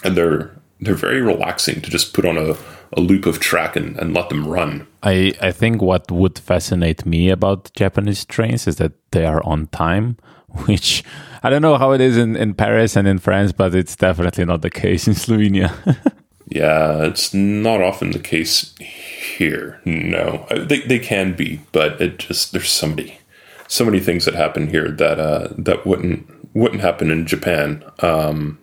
[0.03, 2.55] and they're they're very relaxing to just put on a,
[2.95, 4.85] a loop of track and, and let them run.
[5.01, 9.67] I, I think what would fascinate me about Japanese trains is that they are on
[9.67, 10.17] time,
[10.65, 11.03] which
[11.43, 14.45] I don't know how it is in, in Paris and in France, but it's definitely
[14.45, 15.73] not the case in Slovenia.
[16.49, 19.81] yeah, it's not often the case here.
[19.85, 23.19] No, uh, they, they can be, but it just there's so many
[23.67, 27.83] so many things that happen here that uh, that wouldn't wouldn't happen in Japan.
[27.99, 28.59] Um,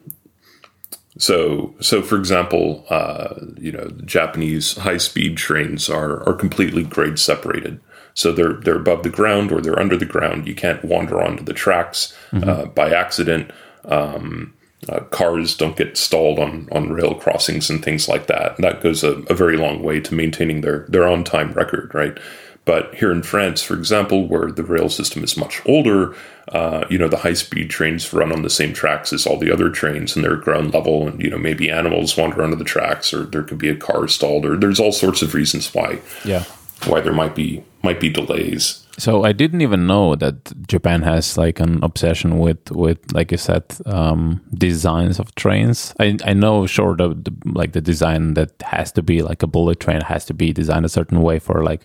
[1.17, 7.81] so, so for example, uh, you know, Japanese high-speed trains are are completely grade separated.
[8.15, 10.47] So they're they're above the ground or they're under the ground.
[10.47, 12.49] You can't wander onto the tracks mm-hmm.
[12.49, 13.51] uh, by accident.
[13.85, 14.55] Um,
[14.89, 18.57] uh, cars don't get stalled on on rail crossings and things like that.
[18.57, 21.95] And that goes a, a very long way to maintaining their their on time record,
[21.95, 22.19] right?
[22.65, 26.15] But here in France, for example, where the rail system is much older,
[26.49, 29.53] uh, you know, the high speed trains run on the same tracks as all the
[29.53, 31.07] other trains and they're ground level.
[31.07, 34.09] And, you know, maybe animals wander onto the tracks or there could be a car
[34.09, 36.01] stalled or there's all sorts of reasons why.
[36.25, 36.45] Yeah.
[36.87, 38.84] Why there might be might be delays.
[38.97, 43.39] So I didn't even know that Japan has like an obsession with with like you
[43.39, 45.95] said um, designs of trains.
[45.99, 49.49] I I know sure the, the like the design that has to be like a
[49.49, 51.85] bullet train has to be designed a certain way for like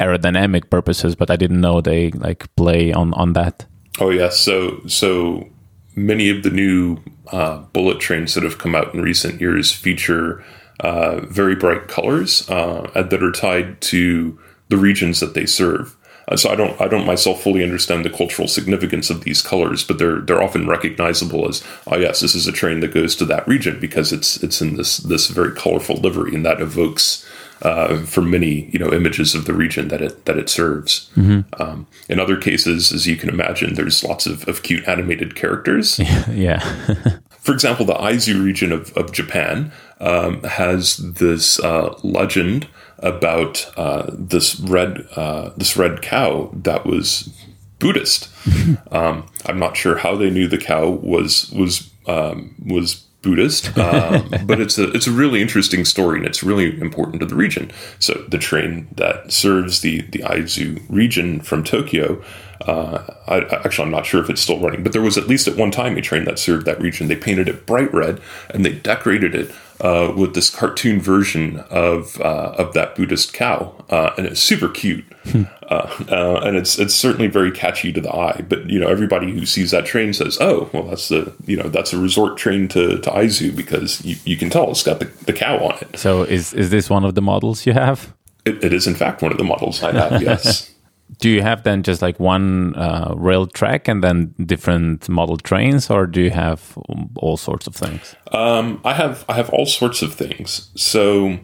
[0.00, 3.66] aerodynamic purposes, but I didn't know they like play on on that.
[3.98, 5.48] Oh yes, so so
[5.96, 6.98] many of the new
[7.32, 10.44] uh, bullet trains that have come out in recent years feature
[10.80, 15.96] uh, very bright colors uh, that are tied to the regions that they serve.
[16.28, 19.84] Uh, so I don't I don't myself fully understand the cultural significance of these colors,
[19.84, 23.24] but they're they're often recognizable as oh yes, this is a train that goes to
[23.26, 27.24] that region because it's it's in this this very colorful livery and that evokes
[27.62, 31.08] uh, for many you know images of the region that it that it serves.
[31.16, 31.62] Mm-hmm.
[31.62, 35.98] Um, in other cases, as you can imagine, there's lots of, of cute animated characters.
[36.28, 36.58] yeah.
[37.40, 42.66] for example, the Aizu region of, of Japan um, has this uh, legend
[42.98, 47.32] about uh, this red uh, this red cow that was
[47.78, 48.28] Buddhist.
[48.90, 54.30] um, I'm not sure how they knew the cow was was um, was Buddhist, um,
[54.46, 57.70] but it's a it's a really interesting story and it's really important to the region.
[57.98, 62.22] So the train that serves the the Aizu region from Tokyo,
[62.62, 65.48] uh, I, actually I'm not sure if it's still running, but there was at least
[65.48, 67.08] at one time a train that served that region.
[67.08, 72.20] They painted it bright red and they decorated it uh, with this cartoon version of
[72.20, 75.44] uh, of that Buddhist cow, uh, and it's super cute, hmm.
[75.64, 78.44] uh, uh, and it's it's certainly very catchy to the eye.
[78.48, 81.68] But you know, everybody who sees that train says, "Oh, well, that's the you know
[81.68, 85.06] that's a resort train to, to Aizu because you, you can tell it's got the,
[85.26, 88.14] the cow on it." So is is this one of the models you have?
[88.46, 90.22] it, it is in fact one of the models I have.
[90.22, 90.72] Yes.
[91.18, 95.88] do you have then just like one uh, rail track and then different model trains
[95.90, 96.76] or do you have
[97.16, 98.16] all sorts of things?
[98.32, 100.70] Um, i have i have all sorts of things.
[100.76, 101.38] So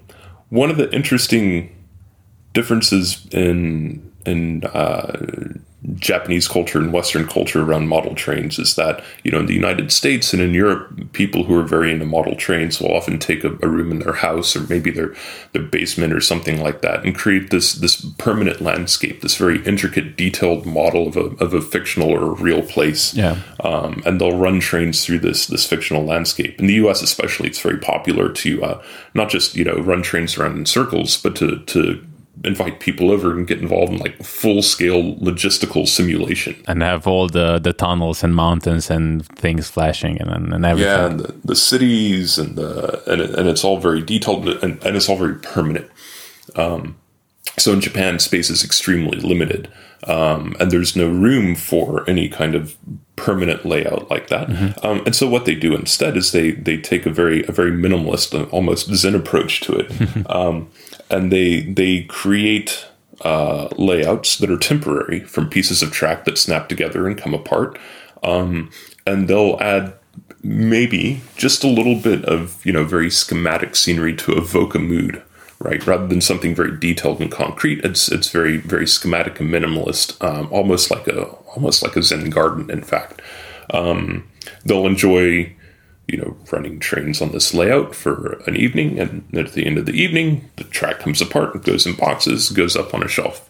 [0.48, 1.70] one of the interesting
[2.52, 5.16] differences in in uh,
[5.94, 9.90] Japanese culture and Western culture around model trains is that, you know, in the United
[9.90, 13.48] States and in Europe, people who are very into model trains will often take a,
[13.62, 15.12] a, room in their house or maybe their,
[15.52, 20.16] their basement or something like that and create this, this permanent landscape, this very intricate,
[20.16, 23.12] detailed model of a, of a fictional or a real place.
[23.12, 23.40] Yeah.
[23.58, 26.60] Um, and they'll run trains through this, this fictional landscape.
[26.60, 28.82] In the US, especially, it's very popular to uh,
[29.14, 32.06] not just, you know, run trains around in circles, but to, to
[32.44, 37.28] invite people over and get involved in like full scale logistical simulation and have all
[37.28, 40.90] the the tunnels and mountains and things flashing and and everything.
[40.90, 44.84] Yeah, and the, the cities and the and, it, and it's all very detailed and,
[44.84, 45.90] and it's all very permanent.
[46.56, 46.96] Um,
[47.58, 49.70] so in Japan, space is extremely limited,
[50.04, 52.76] um, and there's no room for any kind of
[53.16, 54.48] permanent layout like that.
[54.48, 54.86] Mm-hmm.
[54.86, 57.70] Um, and so what they do instead is they they take a very a very
[57.70, 60.30] minimalist, almost Zen approach to it.
[60.30, 60.70] um,
[61.12, 62.86] and they they create
[63.20, 67.78] uh, layouts that are temporary from pieces of track that snap together and come apart,
[68.22, 68.70] um,
[69.06, 69.94] and they'll add
[70.42, 75.22] maybe just a little bit of you know very schematic scenery to evoke a mood
[75.62, 75.86] right?
[75.86, 80.48] Rather than something very detailed and concrete it's it's very very schematic and minimalist um,
[80.50, 81.22] almost like a
[81.54, 83.22] almost like a zen garden in fact.
[83.70, 84.28] Um,
[84.64, 85.54] they'll enjoy
[86.08, 89.86] you know, running trains on this layout for an evening, and at the end of
[89.86, 93.48] the evening, the track comes apart, goes in boxes, goes up on a shelf.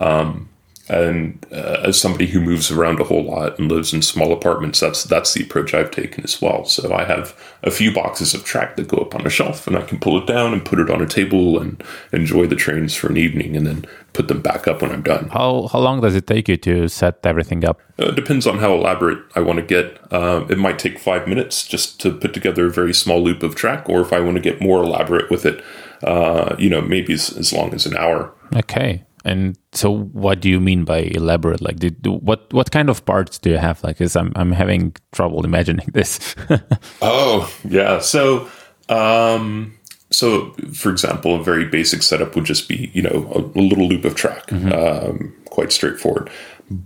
[0.00, 0.48] Um,
[0.88, 4.80] and uh, as somebody who moves around a whole lot and lives in small apartments,
[4.80, 6.64] that's that's the approach I've taken as well.
[6.64, 9.76] So I have a few boxes of track that go up on a shelf, and
[9.76, 11.82] I can pull it down and put it on a table and
[12.12, 15.28] enjoy the trains for an evening, and then put them back up when I'm done.
[15.28, 17.80] How how long does it take you to set everything up?
[17.98, 19.98] Uh, it depends on how elaborate I want to get.
[20.12, 23.54] Uh, it might take five minutes just to put together a very small loop of
[23.54, 25.62] track, or if I want to get more elaborate with it,
[26.02, 28.32] uh, you know, maybe as, as long as an hour.
[28.56, 29.04] Okay.
[29.24, 31.60] And so, what do you mean by elaborate?
[31.60, 33.82] Like, did, what what kind of parts do you have?
[33.82, 36.34] Like, because I'm I'm having trouble imagining this.
[37.02, 38.48] oh yeah, so
[38.88, 39.76] um,
[40.10, 43.88] so for example, a very basic setup would just be you know a, a little
[43.88, 44.72] loop of track, mm-hmm.
[44.72, 46.30] um, quite straightforward.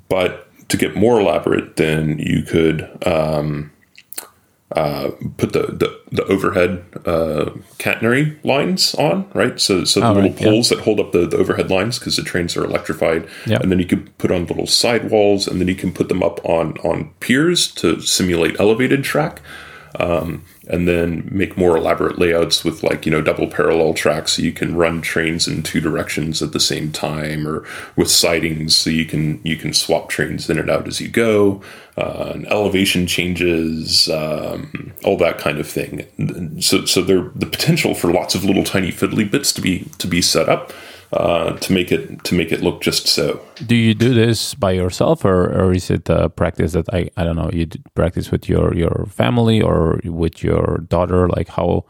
[0.08, 3.70] But to get more elaborate, then you could um,
[4.76, 9.60] uh, put the, the, the overhead uh, catenary lines on, right?
[9.60, 10.76] So, so the oh, little right, poles yeah.
[10.76, 13.28] that hold up the, the overhead lines because the trains are electrified.
[13.46, 13.62] Yep.
[13.62, 16.44] And then you can put on little sidewalls and then you can put them up
[16.44, 19.40] on, on piers to simulate elevated track.
[20.02, 24.42] Um, and then make more elaborate layouts with like you know double parallel tracks so
[24.42, 28.90] you can run trains in two directions at the same time or with sidings so
[28.90, 31.62] you can you can swap trains in and out as you go
[31.96, 36.04] uh, and elevation changes um, all that kind of thing.
[36.60, 40.08] So so there the potential for lots of little tiny fiddly bits to be to
[40.08, 40.72] be set up
[41.12, 43.40] uh, to make it to make it look just so.
[43.66, 47.24] Do you do this by yourself, or, or is it a practice that I I
[47.24, 51.28] don't know you practice with your your family or with your daughter?
[51.28, 51.84] Like how,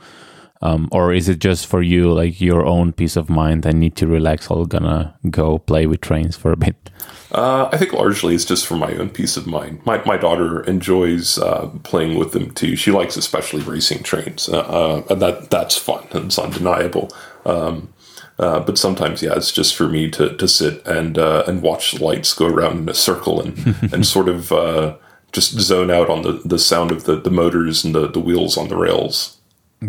[0.60, 3.66] um, or is it just for you like your own peace of mind?
[3.66, 4.50] I need to relax.
[4.50, 6.90] I'm gonna go play with trains for a bit.
[7.30, 9.80] Uh, I think largely it's just for my own peace of mind.
[9.86, 12.76] My, my daughter enjoys uh, playing with them too.
[12.76, 16.06] She likes especially racing trains, uh, uh and that that's fun.
[16.10, 17.10] It's undeniable.
[17.46, 17.94] Um,
[18.42, 21.92] uh, but sometimes, yeah, it's just for me to, to sit and uh, and watch
[21.92, 24.96] the lights go around in a circle and and sort of uh,
[25.32, 28.56] just zone out on the, the sound of the, the motors and the, the wheels
[28.56, 29.38] on the rails.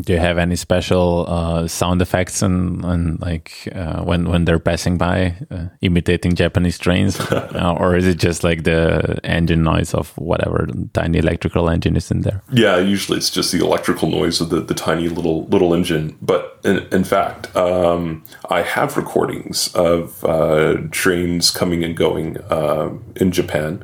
[0.02, 4.60] Do you have any special uh, sound effects and and like uh, when when they're
[4.60, 9.94] passing by, uh, imitating Japanese trains, uh, or is it just like the engine noise
[9.94, 12.42] of whatever tiny electrical engine is in there?
[12.52, 16.18] Yeah, usually it's just the electrical noise of the, the tiny little little engine.
[16.22, 22.90] But in, in fact, um, I have recordings of uh, trains coming and going uh,
[23.16, 23.84] in Japan.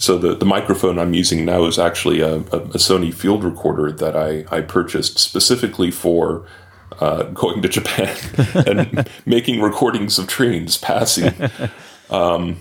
[0.00, 4.16] So the, the microphone I'm using now is actually a, a, Sony field recorder that
[4.16, 6.46] I, I purchased specifically for
[7.00, 8.16] uh, going to Japan
[8.66, 11.32] and making recordings of trains passing.
[12.10, 12.56] Um,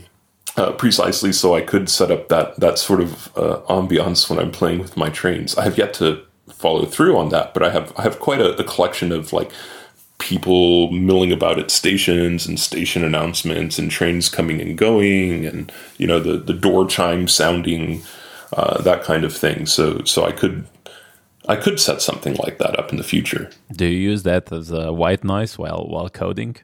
[0.58, 4.52] uh, precisely so I could set up that that sort of uh, ambiance when I'm
[4.52, 5.58] playing with my trains.
[5.58, 8.56] I have yet to follow through on that, but I have I have quite a,
[8.58, 9.52] a collection of like
[10.20, 16.06] people milling about at stations and station announcements and trains coming and going and you
[16.06, 18.02] know the the door chime sounding
[18.54, 19.66] uh, that kind of thing.
[19.66, 20.68] So so I could
[21.48, 23.50] I could set something like that up in the future.
[23.72, 26.58] Do you use that as a white noise while while coding?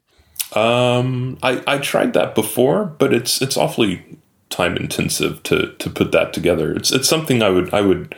[0.54, 4.04] Um I I tried that before but it's it's awfully
[4.50, 6.74] time intensive to to put that together.
[6.74, 8.16] It's it's something I would I would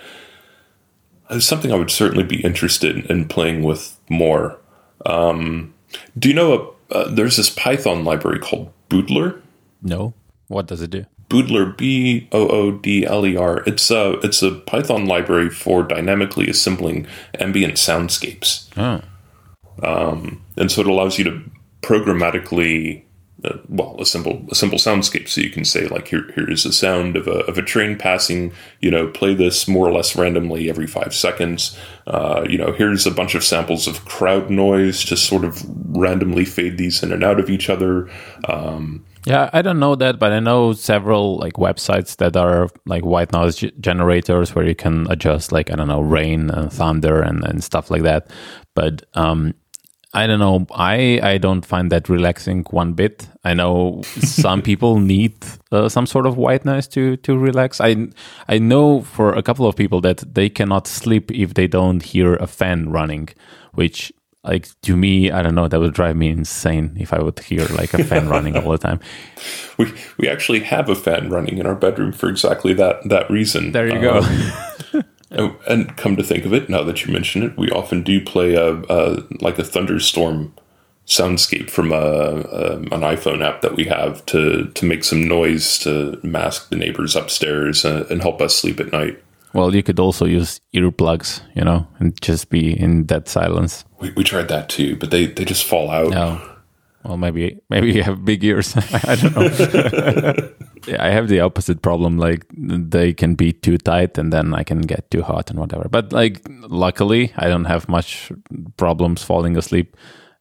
[1.30, 4.58] it's something I would certainly be interested in playing with more
[5.06, 5.74] um,
[6.18, 9.42] do you know a, uh, there's this Python library called Boodler?
[9.82, 10.14] No.
[10.48, 11.06] What does it do?
[11.30, 13.64] Boodler, B O O D L E R.
[13.68, 17.06] It's a it's a Python library for dynamically assembling
[17.40, 18.68] ambient soundscapes.
[18.78, 19.02] Oh.
[19.84, 21.42] Um, and so it allows you to
[21.82, 23.04] programmatically
[23.44, 25.28] uh, well, a simple a simple soundscape.
[25.28, 27.98] So you can say like here here is the sound of a of a train
[27.98, 28.52] passing.
[28.82, 31.78] You know, play this more or less randomly every five seconds.
[32.08, 35.04] Uh, you know, here's a bunch of samples of crowd noise.
[35.04, 35.64] Just sort of
[35.96, 38.10] randomly fade these in and out of each other.
[38.48, 43.06] Um, yeah, I don't know that, but I know several like websites that are like
[43.06, 47.22] white noise g- generators where you can adjust like I don't know rain and thunder
[47.22, 48.32] and, and stuff like that.
[48.74, 49.54] But um,
[50.18, 50.66] I don't know.
[50.74, 53.28] I I don't find that relaxing one bit.
[53.44, 54.02] I know
[54.42, 55.34] some people need
[55.72, 57.80] uh, some sort of white noise to to relax.
[57.80, 58.08] I
[58.50, 62.36] I know for a couple of people that they cannot sleep if they don't hear
[62.36, 63.30] a fan running,
[63.74, 64.12] which
[64.44, 67.68] like to me, I don't know, that would drive me insane if I would hear
[67.80, 69.00] like a fan running all the time.
[69.78, 69.86] We
[70.18, 73.72] we actually have a fan running in our bedroom for exactly that that reason.
[73.72, 74.18] There you go.
[74.20, 74.77] Um, Oh,
[75.32, 78.24] Oh, and come to think of it, now that you mention it, we often do
[78.24, 80.54] play a, a like a thunderstorm
[81.06, 85.78] soundscape from a, a, an iPhone app that we have to to make some noise
[85.80, 89.22] to mask the neighbors upstairs and, and help us sleep at night.
[89.54, 93.86] Well, you could also use earplugs, you know, and just be in dead silence.
[94.00, 96.12] We, we tried that too, but they, they just fall out.
[96.12, 96.42] No.
[97.04, 98.76] Well, maybe maybe you have big ears.
[98.94, 100.50] I don't know.
[101.00, 102.18] I have the opposite problem.
[102.18, 105.88] Like they can be too tight, and then I can get too hot and whatever.
[105.90, 108.32] But like, luckily, I don't have much
[108.78, 109.96] problems falling asleep.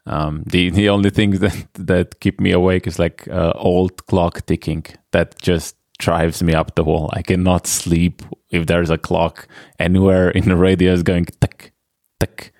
[0.06, 4.46] Um, the the only thing that that keep me awake is like uh, old clock
[4.46, 4.84] ticking.
[5.12, 7.10] That just drives me up the wall.
[7.12, 11.72] I cannot sleep if there's a clock anywhere in the radius going tick,
[12.20, 12.52] tick,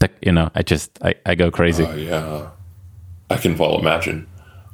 [0.00, 0.12] tick.
[0.22, 1.84] You know, I just I, I go crazy.
[1.84, 2.50] Oh, yeah.
[3.30, 4.26] I can well imagine.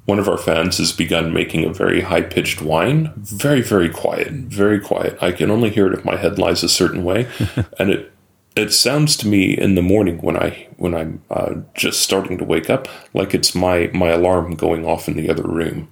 [0.07, 4.31] One of our fans has begun making a very high pitched whine, very, very quiet,
[4.31, 5.19] very quiet.
[5.21, 7.29] I can only hear it if my head lies a certain way,
[7.79, 8.13] and it
[8.57, 12.45] it sounds to me in the morning when I when I'm uh, just starting to
[12.45, 15.89] wake up like it's my my alarm going off in the other room,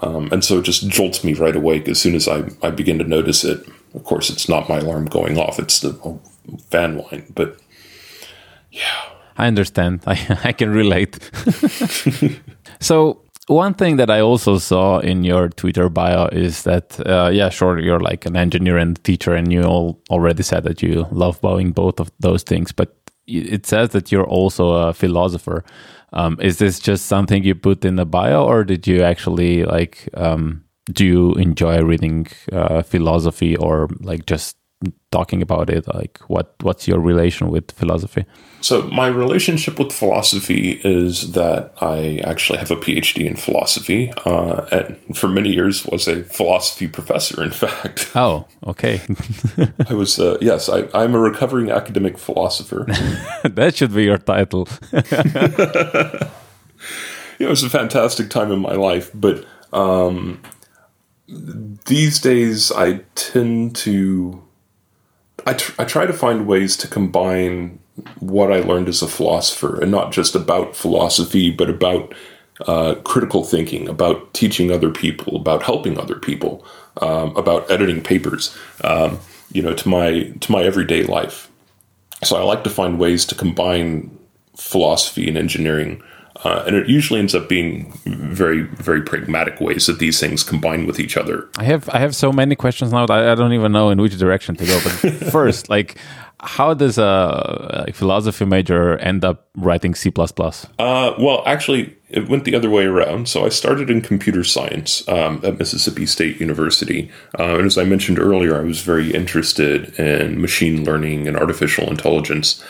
[0.00, 2.98] um, and so it just jolts me right awake as soon as I I begin
[2.98, 3.66] to notice it.
[3.94, 5.92] Of course, it's not my alarm going off; it's the
[6.70, 7.32] fan whine.
[7.34, 7.58] But
[8.70, 10.02] yeah, I understand.
[10.06, 11.18] I, I can relate.
[12.80, 17.50] so one thing that I also saw in your Twitter bio is that, uh, yeah,
[17.50, 21.40] sure, you're like an engineer and teacher, and you all already said that you love
[21.40, 22.72] bowing both of those things.
[22.72, 25.64] But it says that you're also a philosopher.
[26.12, 30.08] Um, is this just something you put in the bio, or did you actually like?
[30.14, 34.56] Um, do you enjoy reading uh, philosophy, or like just
[35.10, 38.24] talking about it like what what's your relation with philosophy?
[38.60, 44.66] So my relationship with philosophy is that i actually have a phd in philosophy uh,
[44.72, 48.10] and for many years was a philosophy professor in fact.
[48.14, 49.00] Oh okay.
[49.90, 52.86] I was uh, yes I, i'm a recovering academic philosopher.
[53.44, 54.68] That should be your title.
[57.38, 60.40] It was a fantastic time in my life but um,
[61.28, 64.43] these days i tend to
[65.46, 67.78] I, tr- I try to find ways to combine
[68.18, 72.14] what I learned as a philosopher and not just about philosophy, but about
[72.66, 76.64] uh, critical thinking, about teaching other people, about helping other people,
[77.00, 79.18] um, about editing papers, um,
[79.52, 81.50] you know, to my to my everyday life.
[82.22, 84.16] So I like to find ways to combine
[84.56, 86.02] philosophy and engineering
[86.42, 90.86] uh, and it usually ends up being very, very pragmatic ways that these things combine
[90.86, 91.48] with each other.
[91.58, 94.18] I have I have so many questions now that I don't even know in which
[94.18, 94.80] direction to go.
[94.82, 95.96] But first, like,
[96.40, 100.12] how does a, a, philosophy major end up writing C++?
[100.16, 103.28] Uh, well, actually, it went the other way around.
[103.28, 107.10] So I started in computer science um, at Mississippi State University.
[107.38, 111.88] Uh, and as I mentioned earlier, I was very interested in machine learning and artificial
[111.88, 112.62] intelligence.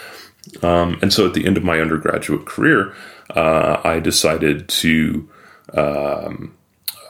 [0.63, 2.95] Um, and so at the end of my undergraduate career,
[3.31, 5.29] uh, I decided to
[5.75, 6.55] um,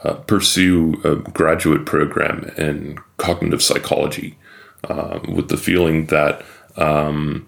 [0.04, 4.36] uh, pursue a graduate program in cognitive psychology
[4.84, 6.44] uh, with the feeling that
[6.76, 7.46] um,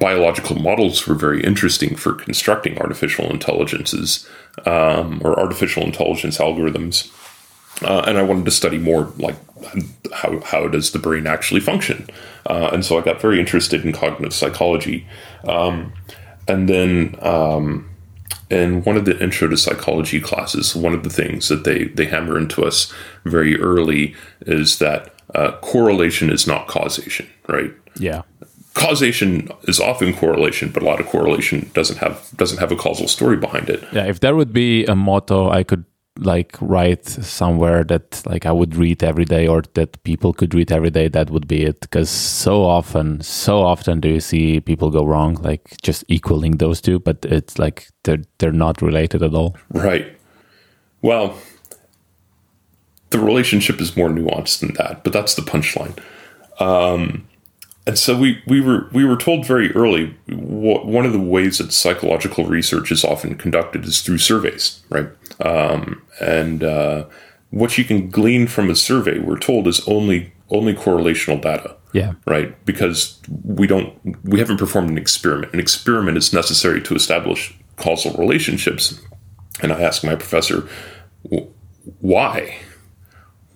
[0.00, 4.28] biological models were very interesting for constructing artificial intelligences
[4.66, 7.12] um, or artificial intelligence algorithms.
[7.82, 9.36] Uh, and I wanted to study more like
[10.12, 12.08] how, how does the brain actually function.
[12.46, 15.06] Uh, and so I got very interested in cognitive psychology.
[15.44, 15.92] Um,
[16.48, 17.88] and then um,
[18.50, 22.06] in one of the intro to psychology classes, one of the things that they, they
[22.06, 22.92] hammer into us
[23.24, 27.72] very early is that uh, correlation is not causation, right?
[27.96, 28.22] Yeah.
[28.74, 33.08] Causation is often correlation, but a lot of correlation doesn't have doesn't have a causal
[33.08, 33.82] story behind it.
[33.92, 35.84] Yeah, if there would be a motto I could
[36.18, 40.72] like write somewhere that like I would read every day or that people could read
[40.72, 41.80] every day, that would be it.
[41.80, 46.80] Because so often, so often do you see people go wrong, like just equaling those
[46.80, 49.56] two, but it's like they're they're not related at all.
[49.70, 50.18] Right.
[51.00, 51.38] Well,
[53.10, 55.96] the relationship is more nuanced than that, but that's the punchline.
[56.60, 57.28] Um,
[57.88, 61.56] and so we, we were we were told very early what, one of the ways
[61.56, 65.08] that psychological research is often conducted is through surveys, right?
[65.40, 67.06] Um, and uh,
[67.48, 71.76] what you can glean from a survey, we're told, is only only correlational data.
[71.94, 72.12] Yeah.
[72.26, 72.62] Right.
[72.66, 75.54] Because we don't we haven't performed an experiment.
[75.54, 79.00] An experiment is necessary to establish causal relationships.
[79.62, 80.68] And I asked my professor,
[82.00, 82.58] why?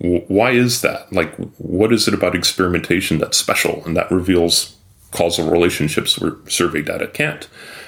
[0.03, 1.11] Why is that?
[1.13, 4.75] Like, what is it about experimentation that's special and that reveals
[5.11, 7.47] causal relationships where survey data can't?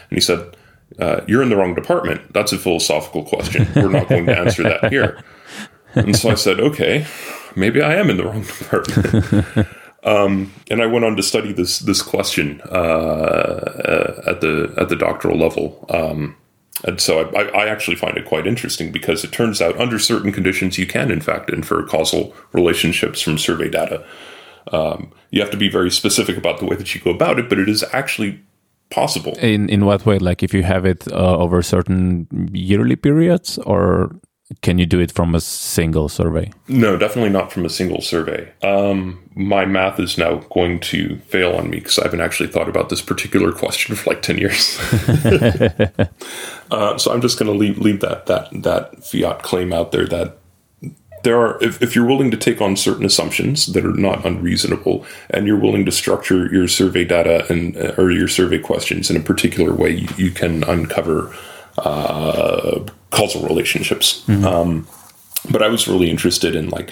[0.09, 0.55] And he said,
[0.97, 2.33] uh, You're in the wrong department.
[2.33, 3.67] That's a philosophical question.
[3.75, 5.21] We're not going to answer that here.
[5.93, 7.05] And so I said, Okay,
[7.55, 9.67] maybe I am in the wrong department.
[10.05, 14.95] Um, and I went on to study this this question uh, at the at the
[14.95, 15.83] doctoral level.
[15.89, 16.37] Um,
[16.83, 20.31] and so I, I, actually find it quite interesting because it turns out under certain
[20.33, 24.05] conditions you can in fact infer causal relationships from survey data.
[24.71, 27.49] Um, you have to be very specific about the way that you go about it,
[27.49, 28.41] but it is actually
[28.89, 29.35] possible.
[29.37, 30.19] In in what way?
[30.19, 34.15] Like if you have it uh, over certain yearly periods, or
[34.61, 36.51] can you do it from a single survey?
[36.67, 38.51] No, definitely not from a single survey.
[38.61, 42.69] Um, my math is now going to fail on me because I haven't actually thought
[42.69, 44.77] about this particular question for like ten years.
[46.71, 50.05] uh, so I'm just going to leave leave that that that fiat claim out there
[50.07, 50.37] that
[51.23, 55.03] there are if, if you're willing to take on certain assumptions that are not unreasonable
[55.31, 59.17] and you're willing to structure your survey data and uh, or your survey questions in
[59.17, 61.35] a particular way you, you can uncover
[61.77, 62.79] uh,
[63.11, 64.45] causal relationships mm-hmm.
[64.45, 64.87] um,
[65.51, 66.91] but i was really interested in like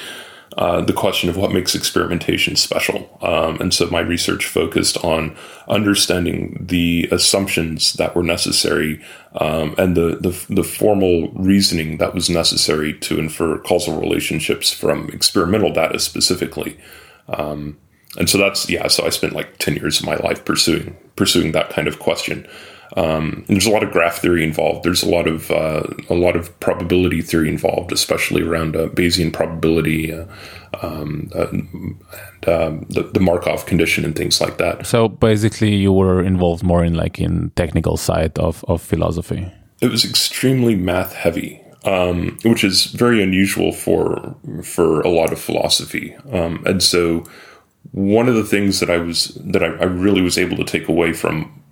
[0.57, 3.17] uh, the question of what makes experimentation special.
[3.21, 5.35] Um, and so my research focused on
[5.67, 9.01] understanding the assumptions that were necessary
[9.35, 15.09] um, and the, the, the formal reasoning that was necessary to infer causal relationships from
[15.09, 16.77] experimental data specifically.
[17.29, 17.77] Um,
[18.17, 18.87] and so that's yeah.
[18.89, 22.47] So I spent like ten years of my life pursuing pursuing that kind of question.
[22.95, 24.83] Um, there's a lot of graph theory involved.
[24.83, 29.33] There's a lot of uh, a lot of probability theory involved, especially around uh, Bayesian
[29.33, 30.25] probability uh,
[30.81, 32.03] um, uh, and
[32.47, 34.85] um, the, the, Markov condition and things like that.
[34.85, 39.51] So basically, you were involved more in like in technical side of, of philosophy.
[39.81, 41.59] It was extremely math heavy.
[41.85, 47.25] Um, which is very unusual for for a lot of philosophy, um, and so
[47.91, 50.87] one of the things that I was that I, I really was able to take
[50.87, 51.62] away from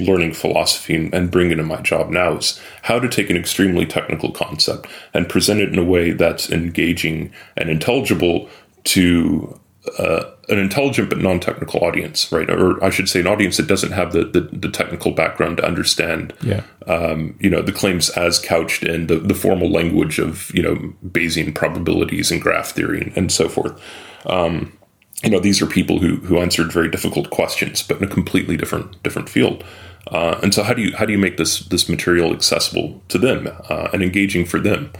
[0.00, 3.86] learning philosophy and, bring it in my job now is how to take an extremely
[3.86, 8.48] technical concept and present it in a way that's engaging and intelligible
[8.84, 9.58] to
[9.98, 12.48] uh, an intelligent but non-technical audience, right?
[12.50, 15.64] Or I should say, an audience that doesn't have the the, the technical background to
[15.64, 16.62] understand, yeah.
[16.86, 20.76] um, you know, the claims as couched in the, the formal language of you know
[21.06, 23.80] Bayesian probabilities and graph theory and, and so forth.
[24.26, 24.76] Um,
[25.22, 28.56] you know, these are people who who answered very difficult questions, but in a completely
[28.56, 29.64] different different field.
[30.08, 33.18] Uh, and so, how do you how do you make this this material accessible to
[33.18, 34.92] them uh, and engaging for them?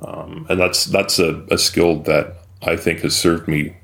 [0.00, 3.76] Um, and that's that's a, a, skill that I think has served me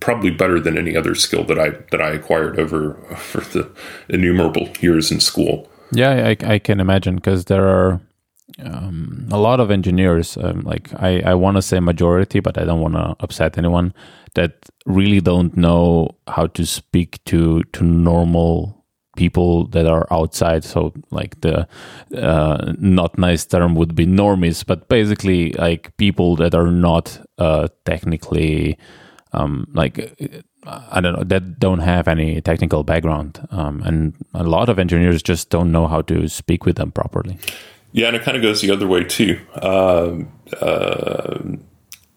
[0.00, 3.70] probably better than any other skill that I that I acquired over for the
[4.08, 5.70] innumerable years in school.
[5.92, 8.00] Yeah, I, I can imagine because there are
[8.62, 10.36] um, a lot of engineers.
[10.36, 13.94] Um, like I, I want to say majority, but I don't want to upset anyone
[14.34, 18.77] that really don't know how to speak to to normal
[19.18, 20.62] people that are outside.
[20.64, 21.66] So, like the
[22.16, 27.68] uh, not nice term would be normies, but basically like people that are not uh,
[27.84, 28.78] technically
[29.32, 29.96] um, like
[30.64, 35.22] I don't know that don't have any technical background, um, and a lot of engineers
[35.22, 37.38] just don't know how to speak with them properly.
[37.92, 39.40] Yeah, and it kind of goes the other way too.
[39.54, 40.18] Uh,
[40.60, 41.38] uh,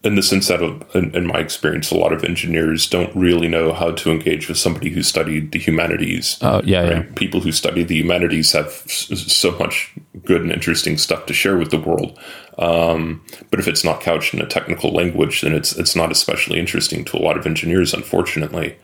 [0.04, 0.60] in the sense that,
[0.94, 4.58] in, in, my experience, a lot of engineers don't really know how to engage with
[4.58, 6.38] somebody who studied the humanities.
[6.42, 6.90] Oh, yeah, right?
[6.90, 7.02] yeah.
[7.14, 9.94] People who study the humanities have so much
[10.24, 12.18] good and interesting stuff to share with the world.
[12.58, 16.58] Um, but if it's not couched in a technical language, then it's it's not especially
[16.58, 18.76] interesting to a lot of engineers, unfortunately.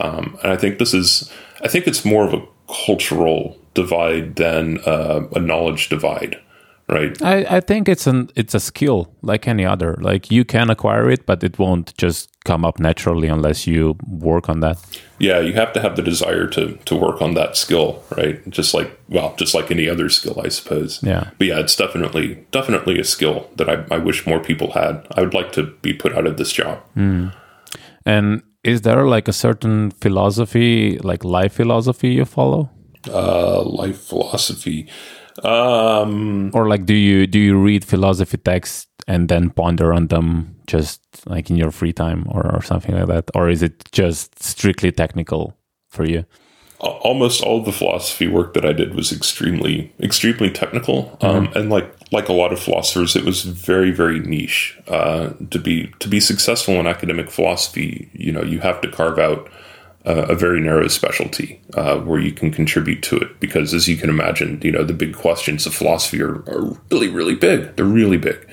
[0.00, 2.46] Um, and I think this is, I think it's more of a
[2.86, 6.38] cultural divide than uh, a knowledge divide
[6.88, 7.20] right?
[7.22, 9.96] I, I think it's an it's a skill like any other.
[10.00, 14.48] Like you can acquire it, but it won't just come up naturally unless you work
[14.48, 14.78] on that.
[15.18, 18.48] Yeah, you have to have the desire to to work on that skill, right?
[18.50, 21.02] Just like well, just like any other skill, I suppose.
[21.02, 21.30] Yeah.
[21.38, 25.06] But yeah, it's definitely definitely a skill that I, I wish more people had.
[25.16, 26.82] I would like to be put out of this job.
[26.96, 27.34] Mm.
[28.06, 32.70] And is there like a certain philosophy, like life philosophy you follow?
[33.06, 34.88] Uh, life philosophy.
[35.44, 40.56] Um, or like, do you do you read philosophy texts and then ponder on them
[40.66, 44.42] just like in your free time or, or something like that, or is it just
[44.42, 45.56] strictly technical
[45.88, 46.24] for you?
[46.80, 51.58] Almost all of the philosophy work that I did was extremely extremely technical, um, mm-hmm.
[51.58, 54.78] and like like a lot of philosophers, it was very very niche.
[54.86, 59.18] Uh, to be to be successful in academic philosophy, you know, you have to carve
[59.18, 59.50] out
[60.04, 63.40] a very narrow specialty uh, where you can contribute to it.
[63.40, 67.08] Because as you can imagine, you know, the big questions of philosophy are, are really,
[67.08, 67.76] really big.
[67.76, 68.48] They're really big.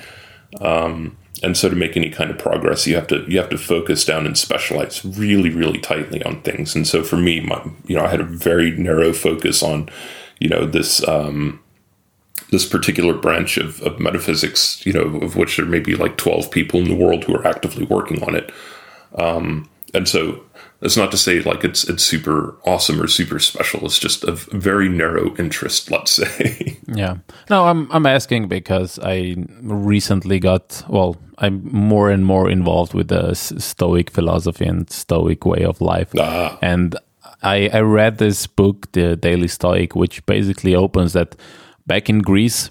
[0.60, 3.58] Um, and so to make any kind of progress, you have to you have to
[3.58, 6.76] focus down and specialize really, really tightly on things.
[6.76, 9.90] And so for me, my, you know, I had a very narrow focus on,
[10.40, 11.60] you know, this um,
[12.52, 16.50] this particular branch of, of metaphysics, you know, of which there may be like twelve
[16.50, 18.52] people in the world who are actively working on it.
[19.16, 20.42] Um, and so
[20.86, 23.86] It's not to say like it's it's super awesome or super special.
[23.86, 26.78] It's just a very narrow interest, let's say.
[26.88, 27.18] yeah.
[27.50, 33.08] No, I'm I'm asking because I recently got well, I'm more and more involved with
[33.08, 36.58] the Stoic philosophy and Stoic way of life, ah.
[36.62, 36.96] and
[37.42, 41.36] I I read this book, The Daily Stoic, which basically opens that
[41.88, 42.70] back in Greece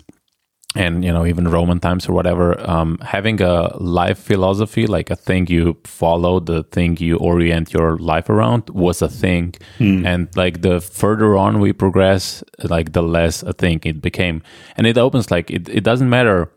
[0.75, 5.16] and you know even roman times or whatever um, having a life philosophy like a
[5.16, 9.55] thing you follow the thing you orient your life around was a thing.
[9.79, 10.07] Mm.
[10.07, 14.43] and like the further on we progress like the less a thing it became.
[14.77, 16.51] And it opens like it, it doesn't matter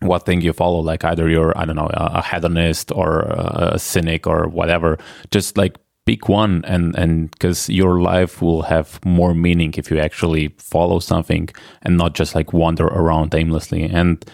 [0.00, 4.26] what thing you follow like either you're i don't know a hedonist or a cynic
[4.26, 4.98] or whatever.
[5.30, 5.76] Just like
[6.08, 10.98] pick one and and because your life will have more meaning if you actually follow
[11.00, 11.50] something
[11.82, 13.82] and not just like wander around aimlessly.
[13.82, 14.24] And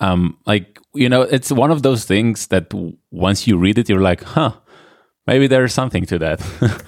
[0.00, 2.66] um like you know it's one of those things that
[3.10, 4.52] once you read it you're like huh
[5.26, 6.38] maybe there's something to that.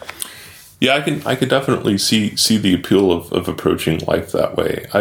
[0.79, 4.57] Yeah i can i could definitely see see the appeal of, of approaching life that
[4.59, 4.85] way.
[4.93, 5.01] I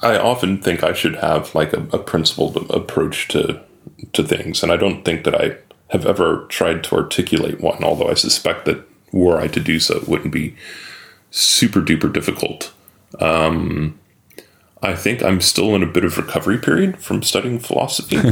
[0.00, 3.60] i often think i should have like a, a principled approach to
[4.14, 5.46] to things and i don't think that i
[5.90, 9.96] have ever tried to articulate one, although I suspect that were I to do so,
[9.96, 10.54] it wouldn't be
[11.30, 12.72] super duper difficult.
[13.18, 13.98] Um,
[14.82, 18.16] I think I'm still in a bit of recovery period from studying philosophy.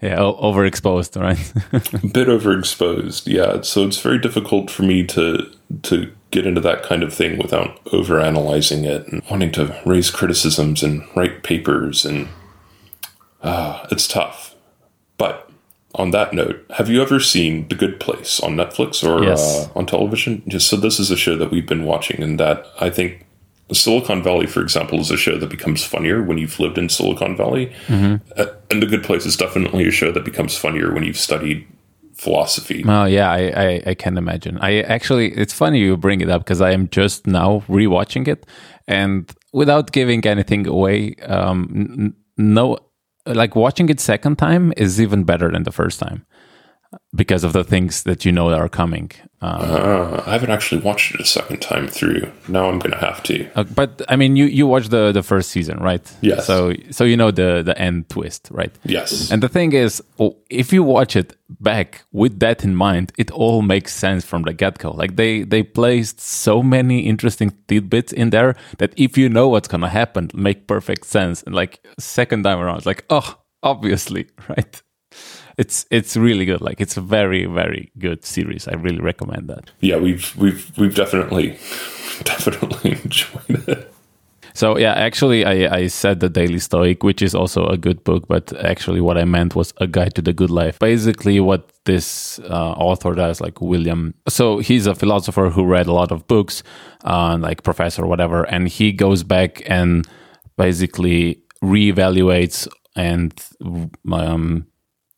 [0.00, 1.52] yeah, overexposed, right?
[1.72, 3.62] a bit overexposed, yeah.
[3.62, 5.50] So it's very difficult for me to
[5.82, 10.82] to get into that kind of thing without overanalyzing it and wanting to raise criticisms
[10.82, 12.28] and write papers, and
[13.42, 14.54] uh, it's tough.
[15.16, 15.47] But
[15.94, 19.40] on that note, have you ever seen The Good Place on Netflix or yes.
[19.66, 20.42] uh, on television?
[20.46, 23.26] Just so this is a show that we've been watching, and that I think
[23.72, 27.36] Silicon Valley, for example, is a show that becomes funnier when you've lived in Silicon
[27.36, 28.16] Valley, mm-hmm.
[28.36, 31.66] uh, and The Good Place is definitely a show that becomes funnier when you've studied
[32.14, 32.84] philosophy.
[32.86, 34.58] Oh yeah, I, I, I can imagine.
[34.58, 38.46] I actually, it's funny you bring it up because I am just now rewatching it,
[38.86, 42.78] and without giving anything away, um, n- no
[43.34, 46.26] like watching it second time is even better than the first time
[47.14, 49.10] because of the things that you know are coming.
[49.40, 52.30] Um, uh, I haven't actually watched it a second time through.
[52.48, 53.48] Now I'm going to have to.
[53.54, 56.04] Uh, but I mean, you you watched the the first season, right?
[56.22, 56.46] Yes.
[56.46, 58.74] So so you know the the end twist, right?
[58.84, 59.30] Yes.
[59.30, 60.02] And the thing is,
[60.50, 64.52] if you watch it back with that in mind, it all makes sense from the
[64.52, 64.90] get go.
[64.90, 69.68] Like they they placed so many interesting tidbits in there that if you know what's
[69.68, 71.42] going to happen, make perfect sense.
[71.44, 74.82] And like second time around, it's like oh, obviously, right?
[75.58, 76.60] It's it's really good.
[76.60, 78.68] Like it's a very very good series.
[78.68, 79.70] I really recommend that.
[79.80, 81.48] Yeah, we've we've we've definitely
[82.24, 83.94] definitely enjoyed it.
[84.54, 88.26] So yeah, actually, I, I said the Daily Stoic, which is also a good book,
[88.26, 90.78] but actually, what I meant was a guide to the good life.
[90.80, 95.92] Basically, what this uh, author does, like William, so he's a philosopher who read a
[95.92, 96.64] lot of books,
[97.04, 100.08] uh, like professor, whatever, and he goes back and
[100.56, 103.32] basically reevaluates and
[104.12, 104.66] um,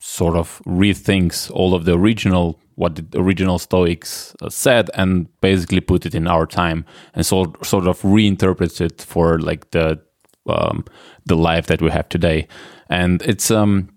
[0.01, 5.81] sort of rethinks all of the original what the original Stoics uh, said and basically
[5.81, 6.83] put it in our time
[7.13, 10.01] and so, sort of reinterprets it for like the
[10.47, 10.85] um,
[11.25, 12.47] the life that we have today.
[12.89, 13.89] And it's um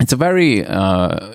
[0.00, 1.34] it's a very uh,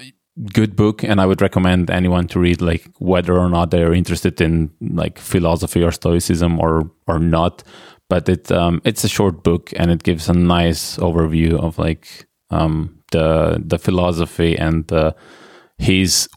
[0.54, 4.42] good book, and I would recommend anyone to read like whether or not they're interested
[4.42, 7.64] in like philosophy or Stoicism or or not.
[8.10, 12.28] But it um, it's a short book and it gives a nice overview of like
[12.50, 15.12] um, the the philosophy and uh,
[15.78, 16.28] his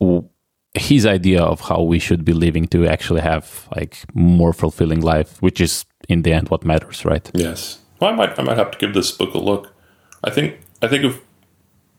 [0.75, 5.43] his idea of how we should be living to actually have like more fulfilling life,
[5.43, 7.31] which is in the end what matters, right?
[7.35, 7.79] Yes.
[8.01, 9.75] Well, I might I might have to give this book a look.
[10.25, 11.21] I think I think if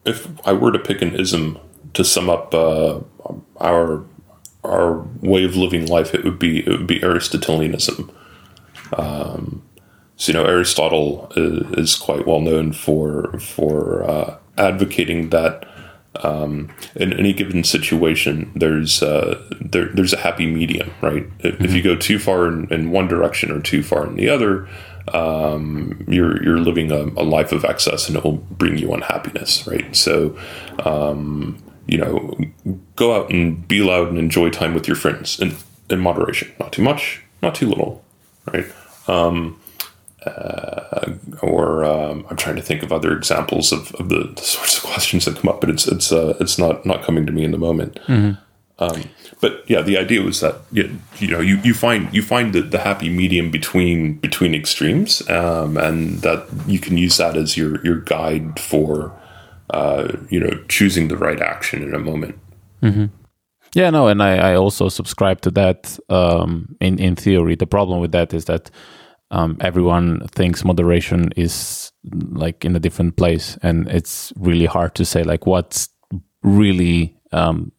[0.05, 1.57] if I were to pick an ism
[1.93, 2.99] to sum up uh,
[3.57, 4.03] our
[4.63, 8.11] our way of living life, it would be it would be Aristotelianism.
[8.97, 9.61] Um,
[10.15, 15.65] so you know, Aristotle is, is, quite well known for for uh, advocating that
[16.23, 21.29] um, in any given situation, there's uh, there, there's a happy medium, right?
[21.39, 21.63] Mm-hmm.
[21.63, 24.67] If you go too far in, in, one direction or too far in the other,
[25.13, 29.65] um, you're you're living a, a, life of excess, and it will bring you unhappiness,
[29.67, 29.95] right?
[29.95, 30.37] So,
[30.83, 32.37] um, you know,
[32.95, 35.55] go out and be loud and enjoy time with your friends in
[35.89, 38.03] in moderation, not too much, not too little,
[38.51, 38.65] right?
[39.07, 39.59] Um,
[40.25, 44.77] uh, or um, I'm trying to think of other examples of, of the, the, sorts
[44.77, 47.43] of questions that come up, but it's it's uh, it's not not coming to me
[47.43, 47.99] in the moment.
[48.07, 48.41] Mm-hmm.
[48.79, 49.03] Um,
[49.41, 52.61] but yeah, the idea was that you, you know you, you find you find the,
[52.61, 57.83] the happy medium between between extremes, um, and that you can use that as your
[57.85, 59.13] your guide for
[59.69, 62.37] uh, you know choosing the right action in a moment.
[62.81, 63.05] Mm-hmm.
[63.75, 67.55] Yeah, no, and I, I also subscribe to that um, in in theory.
[67.55, 68.71] The problem with that is that
[69.31, 71.91] um, everyone thinks moderation is
[72.31, 75.89] like in a different place, and it's really hard to say like what's
[76.41, 77.71] really um,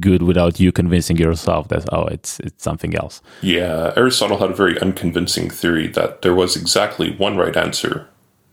[0.00, 3.20] good without you convincing yourself that oh it's it's something else.
[3.42, 8.08] Yeah, Aristotle had a very unconvincing theory that there was exactly one right answer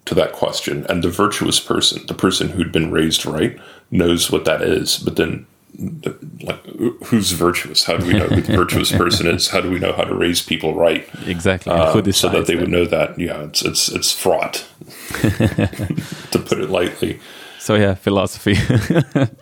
[0.06, 3.58] to that question, and the virtuous person, the person who'd been raised right,
[3.90, 4.98] knows what that is.
[4.98, 5.48] But then,
[5.80, 6.64] like,
[7.06, 7.84] who's virtuous?
[7.84, 9.50] How do we know who the virtuous person is?
[9.50, 11.08] How do we know how to raise people right?
[11.26, 11.72] Exactly.
[11.72, 13.18] Uh, so that they would know that.
[13.20, 14.66] Yeah, it's it's it's fraught,
[15.22, 17.20] to put it lightly.
[17.60, 18.58] So yeah, philosophy.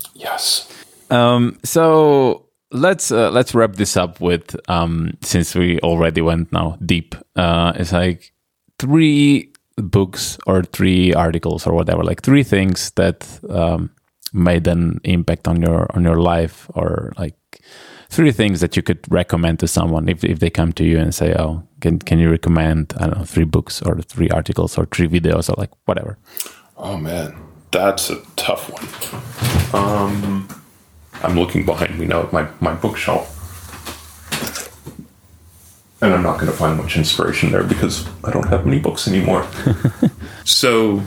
[0.13, 0.67] yes.
[1.09, 6.77] Um, so let's uh, let's wrap this up with um, since we already went now
[6.85, 7.15] deep.
[7.35, 8.31] Uh, it's like
[8.79, 13.89] three books or three articles or whatever, like three things that um,
[14.33, 17.35] made an impact on your on your life, or like
[18.09, 21.13] three things that you could recommend to someone if if they come to you and
[21.13, 24.85] say, "Oh, can can you recommend I don't know three books or three articles or
[24.85, 26.17] three videos or like whatever."
[26.77, 27.35] Oh man,
[27.71, 28.85] that's a tough one.
[29.73, 30.47] Um,
[31.23, 33.37] I'm looking behind me now at my my bookshelf
[36.01, 39.07] and I'm not going to find much inspiration there because I don't have many books
[39.07, 39.47] anymore.
[40.45, 41.01] so,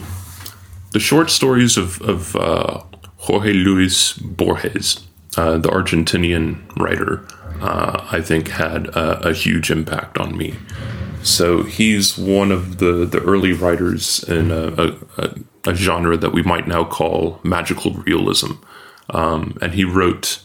[0.93, 2.83] the short stories of, of uh,
[3.25, 5.01] Jorge Luis Borges,
[5.39, 7.27] uh, the Argentinian writer,
[7.63, 10.55] uh, I think had a, a, huge impact on me.
[11.23, 15.35] So he's one of the, the early writers in a, a,
[15.67, 18.53] a genre that we might now call magical realism.
[19.09, 20.43] Um, and he wrote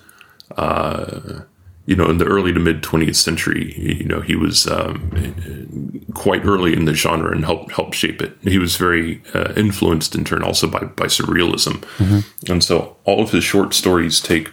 [0.56, 1.42] uh,
[1.90, 6.46] you know, in the early to mid 20th century, you know, he was um, quite
[6.46, 8.38] early in the genre and helped help shape it.
[8.44, 11.78] He was very uh, influenced in turn also by, by surrealism.
[11.98, 12.52] Mm-hmm.
[12.52, 14.50] And so all of his short stories take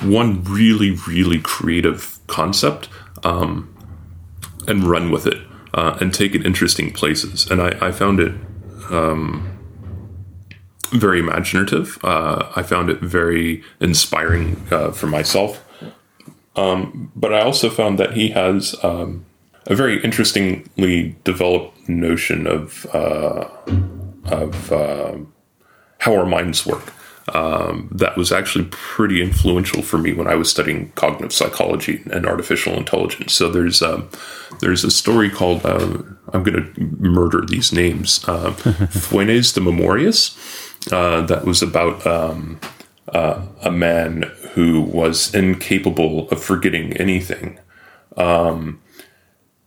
[0.00, 2.88] one really, really creative concept
[3.22, 3.68] um,
[4.66, 5.42] and run with it
[5.74, 7.50] uh, and take it interesting places.
[7.50, 8.32] And I, I found it
[8.88, 9.58] um,
[10.90, 12.02] very imaginative.
[12.02, 15.62] Uh, I found it very inspiring uh, for myself.
[16.56, 19.24] Um, but I also found that he has um,
[19.66, 23.48] a very interestingly developed notion of uh,
[24.26, 25.16] of uh,
[25.98, 26.92] how our minds work.
[27.32, 32.26] Um, that was actually pretty influential for me when I was studying cognitive psychology and
[32.26, 33.32] artificial intelligence.
[33.32, 34.08] So there's um,
[34.60, 35.98] there's a story called uh,
[36.32, 38.50] I'm going to murder these names uh,
[38.90, 40.36] Funes de Memorias
[40.90, 42.58] uh, that was about um,
[43.08, 47.58] uh, a man who was incapable of forgetting anything.
[48.16, 48.80] Um,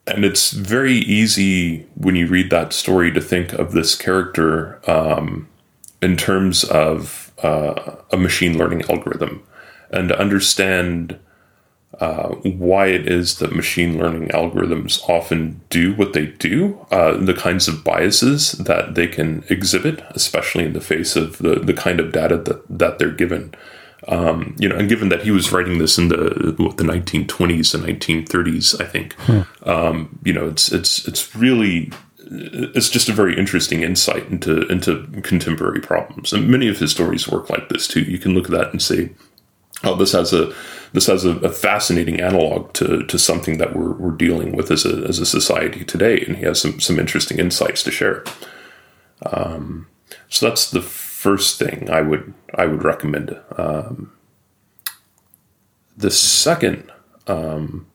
[0.07, 5.47] and it's very easy when you read that story to think of this character um,
[6.01, 9.43] in terms of uh, a machine learning algorithm
[9.89, 11.19] and to understand
[11.99, 17.33] uh, why it is that machine learning algorithms often do what they do, uh, the
[17.33, 21.99] kinds of biases that they can exhibit, especially in the face of the, the kind
[21.99, 23.53] of data that, that they're given.
[24.08, 27.74] Um, you know, and given that he was writing this in the what, the 1920s
[27.74, 29.41] and 1930s, I think, hmm.
[29.68, 31.91] um, you know, it's it's it's really
[32.28, 36.34] it's just a very interesting insight into into contemporary problems.
[36.34, 38.01] And many of his stories work like this too.
[38.01, 39.12] You can look at that and say,
[39.84, 40.53] oh, this has a
[40.93, 44.86] this has a, a fascinating analog to to something that we're we're dealing with as
[44.86, 48.24] a as a society today, and he has some some interesting insights to share.
[49.26, 49.88] Um,
[50.30, 50.82] so that's the
[51.26, 53.36] first thing I would I would recommend.
[53.57, 54.11] Um,
[55.97, 56.91] the second,
[57.26, 57.88] um,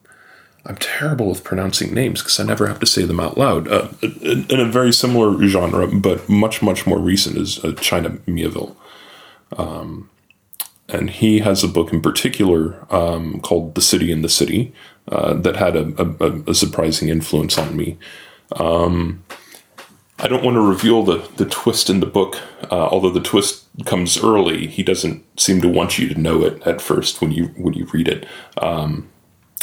[0.66, 3.68] I'm terrible with pronouncing names because I never have to say them out loud.
[3.68, 8.11] Uh, in, in, a very similar genre, but much much more recent, is uh, China
[8.26, 8.74] Miéville.
[9.57, 10.11] Um,
[10.89, 14.72] and he has a book in particular um, called "The City in the City"
[15.07, 17.97] uh, that had a, a, a, surprising influence on me.
[18.57, 19.22] Um,
[20.23, 22.37] I don't want to reveal the, the twist in the book,
[22.71, 24.66] uh, although the twist comes early.
[24.66, 27.87] He doesn't seem to want you to know it at first when you when you
[27.87, 28.27] read it.
[28.59, 29.09] Um,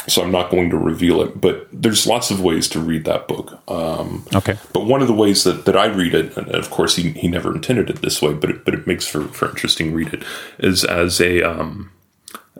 [0.08, 3.28] so I'm not going to reveal it, but there's lots of ways to read that
[3.28, 3.60] book.
[3.68, 4.58] Um, okay.
[4.72, 7.28] But one of the ways that, that I read it, and of course he, he
[7.28, 10.24] never intended it this way, but it, but it makes for, for interesting read it,
[10.58, 11.92] is as a um,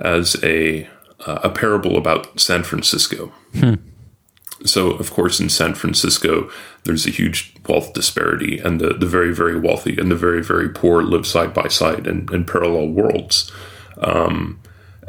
[0.00, 0.88] as a
[1.26, 3.32] uh, a parable about San Francisco.
[3.54, 3.74] Hmm.
[4.64, 6.50] So, of course, in San Francisco,
[6.84, 10.68] there's a huge wealth disparity, and the, the very, very wealthy and the very, very
[10.68, 13.52] poor live side by side in, in parallel worlds.
[13.98, 14.60] Um,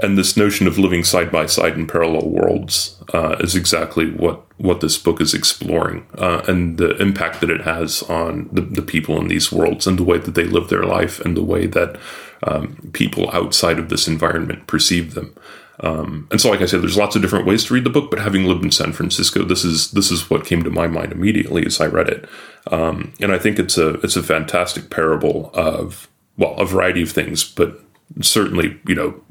[0.02, 4.45] and this notion of living side by side in parallel worlds uh, is exactly what
[4.58, 8.82] what this book is exploring, uh, and the impact that it has on the, the,
[8.82, 11.66] people in these worlds, and the way that they live their life, and the way
[11.66, 11.97] that
[12.43, 15.34] um, people outside of this environment perceive them.
[15.82, 18.10] Um, and so, like I said, there's lots of different ways to read the book.
[18.10, 21.12] But having lived in San Francisco, this is this is what came to my mind
[21.12, 22.30] immediately as I read it.
[22.68, 26.08] Um, and I think it's a it's a fantastic parable of
[26.38, 27.80] well, a variety of things, but
[28.22, 29.22] certainly, you know,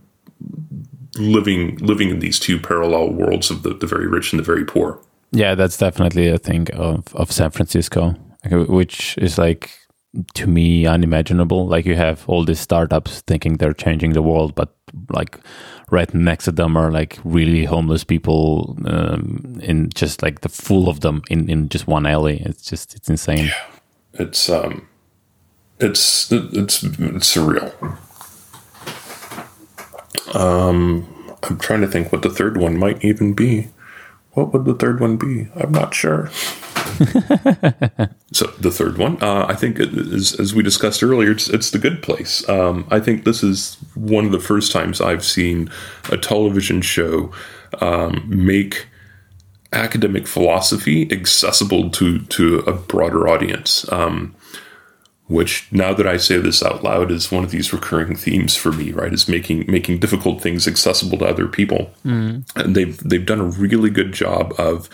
[1.16, 4.64] living living in these two parallel worlds of the, the very rich and the very
[4.64, 5.00] poor.
[5.32, 8.12] Yeah, that's definitely a thing of, of San Francisco,
[8.50, 9.70] which is like
[10.34, 11.66] to me unimaginable.
[11.66, 14.74] Like you have all these startups thinking they're changing the world, but
[15.10, 15.38] like
[15.90, 20.88] right next to them are like really homeless people um, in just like the full
[20.88, 22.42] of them in, in just one alley.
[22.44, 23.46] It's just it's insane.
[23.46, 23.64] Yeah.
[24.14, 24.88] It's um,
[25.78, 27.72] it's it's, it's surreal.
[30.34, 31.06] Um,
[31.42, 33.68] I'm trying to think what the third one might even be.
[34.32, 35.48] What would the third one be?
[35.56, 36.30] I'm not sure.
[38.32, 41.78] so the third one, uh, I think, is, as we discussed earlier, it's, it's the
[41.78, 42.48] Good Place.
[42.48, 45.70] Um, I think this is one of the first times I've seen
[46.10, 47.32] a television show
[47.80, 48.86] um, make
[49.72, 53.90] academic philosophy accessible to to a broader audience.
[53.92, 54.34] Um,
[55.28, 58.72] which now that I say this out loud is one of these recurring themes for
[58.72, 59.12] me, right?
[59.12, 61.90] Is making making difficult things accessible to other people.
[62.04, 62.50] Mm.
[62.56, 64.88] And they've they've done a really good job of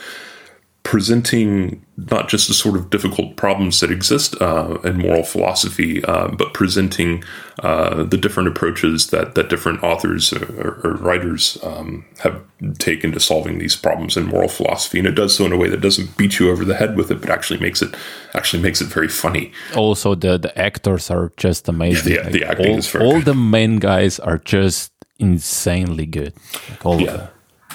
[0.84, 6.28] presenting not just the sort of difficult problems that exist uh, in moral philosophy, uh,
[6.28, 7.24] but presenting
[7.62, 12.42] uh, the different approaches that, that different authors or, or writers um, have
[12.78, 15.70] taken to solving these problems in moral philosophy, and it does so in a way
[15.70, 17.96] that doesn't beat you over the head with it, but actually makes it
[18.34, 19.52] actually makes it very funny.
[19.74, 22.12] Also, the the actors are just amazing.
[22.12, 23.24] Yeah, the, the acting all, is very all good.
[23.24, 26.34] the main guys are just insanely good.
[26.70, 27.28] Like all yeah.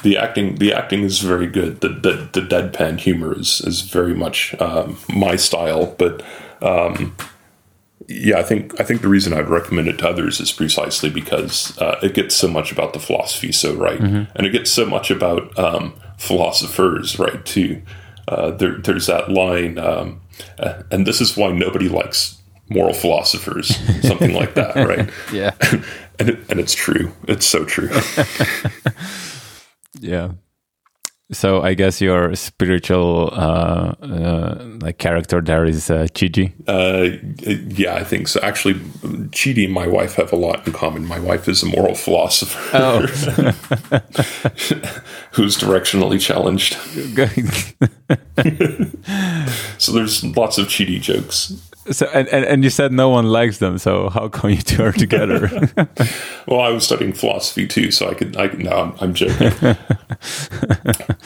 [0.03, 1.81] The acting the acting is very good.
[1.81, 5.95] The the, the deadpan humor is is very much um, my style.
[5.97, 6.23] But
[6.61, 7.15] um,
[8.07, 11.77] yeah, I think I think the reason I'd recommend it to others is precisely because
[11.77, 14.31] uh, it gets so much about the philosophy so right, mm-hmm.
[14.35, 17.81] and it gets so much about um, philosophers right too.
[18.27, 20.21] Uh, there, there's that line, um,
[20.59, 22.39] uh, and this is why nobody likes
[22.69, 23.75] moral philosophers,
[24.05, 25.09] something like that, right?
[25.33, 25.55] Yeah,
[26.19, 27.11] and it, and it's true.
[27.27, 27.89] It's so true.
[29.99, 30.31] yeah.
[31.31, 37.19] So i guess your spiritual uh, uh, like character there is uh, Chidi uh,
[37.77, 38.39] yeah i think so.
[38.41, 38.73] Actually
[39.29, 41.05] Chidi and my wife have a lot in common.
[41.05, 42.59] My wife is a moral philosopher.
[42.73, 43.01] Oh.
[45.33, 46.77] who's directionally challenged.
[49.77, 51.53] So there's lots of Chidi jokes
[51.91, 53.77] so and, and, and you said no one likes them.
[53.77, 55.47] So how come you two are together?
[56.47, 58.35] well, I was studying philosophy too, so I could.
[58.37, 59.51] I no, I'm, I'm joking.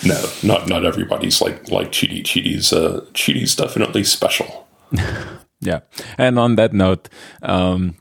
[0.05, 2.23] no, not not everybody's like like Chidi.
[2.23, 4.67] Chidi's uh, Chidi's definitely special.
[5.59, 5.79] yeah,
[6.17, 7.09] and on that note.
[7.41, 7.95] Um,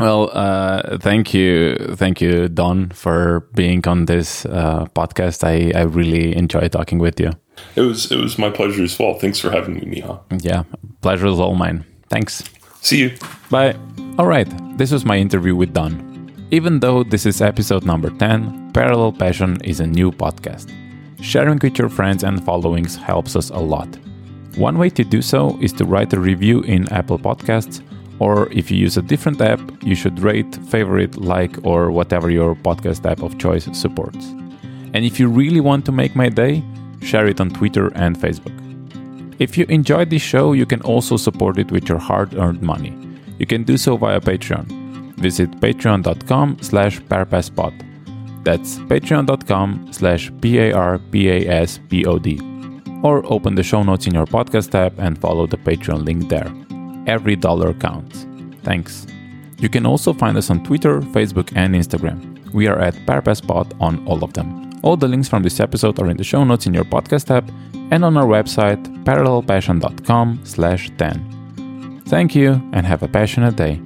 [0.00, 5.42] well, uh, thank you, thank you, Don, for being on this uh, podcast.
[5.42, 7.32] I, I really enjoy talking with you.
[7.74, 9.14] It was it was my pleasure as well.
[9.14, 10.20] Thanks for having me, Miha.
[10.40, 10.62] Yeah,
[11.00, 11.84] pleasure is all mine.
[12.08, 12.42] Thanks.
[12.80, 13.14] See you.
[13.50, 13.76] Bye.
[14.18, 14.48] All right,
[14.78, 16.32] this was my interview with Don.
[16.50, 20.72] Even though this is episode number 10, Parallel Passion is a new podcast.
[21.20, 23.88] Sharing with your friends and followings helps us a lot.
[24.56, 27.82] One way to do so is to write a review in Apple Podcasts,
[28.18, 32.54] or if you use a different app, you should rate, favorite, like, or whatever your
[32.54, 34.26] podcast app of choice supports.
[34.94, 36.64] And if you really want to make my day,
[37.02, 38.67] share it on Twitter and Facebook.
[39.38, 42.92] If you enjoyed this show, you can also support it with your hard-earned money.
[43.38, 44.66] You can do so via Patreon.
[45.16, 47.84] Visit patreon.com slash parpaspod.
[48.44, 52.40] That's patreon.com slash P-A-R-P-A-S-P-O-D.
[53.04, 56.52] Or open the show notes in your podcast app and follow the Patreon link there.
[57.06, 58.26] Every dollar counts.
[58.64, 59.06] Thanks.
[59.58, 62.52] You can also find us on Twitter, Facebook, and Instagram.
[62.52, 64.67] We are at parpaspod on all of them.
[64.82, 67.50] All the links from this episode are in the show notes in your podcast app
[67.90, 72.02] and on our website parallelpassion.com slash 10.
[72.06, 73.80] Thank you and have a passionate day.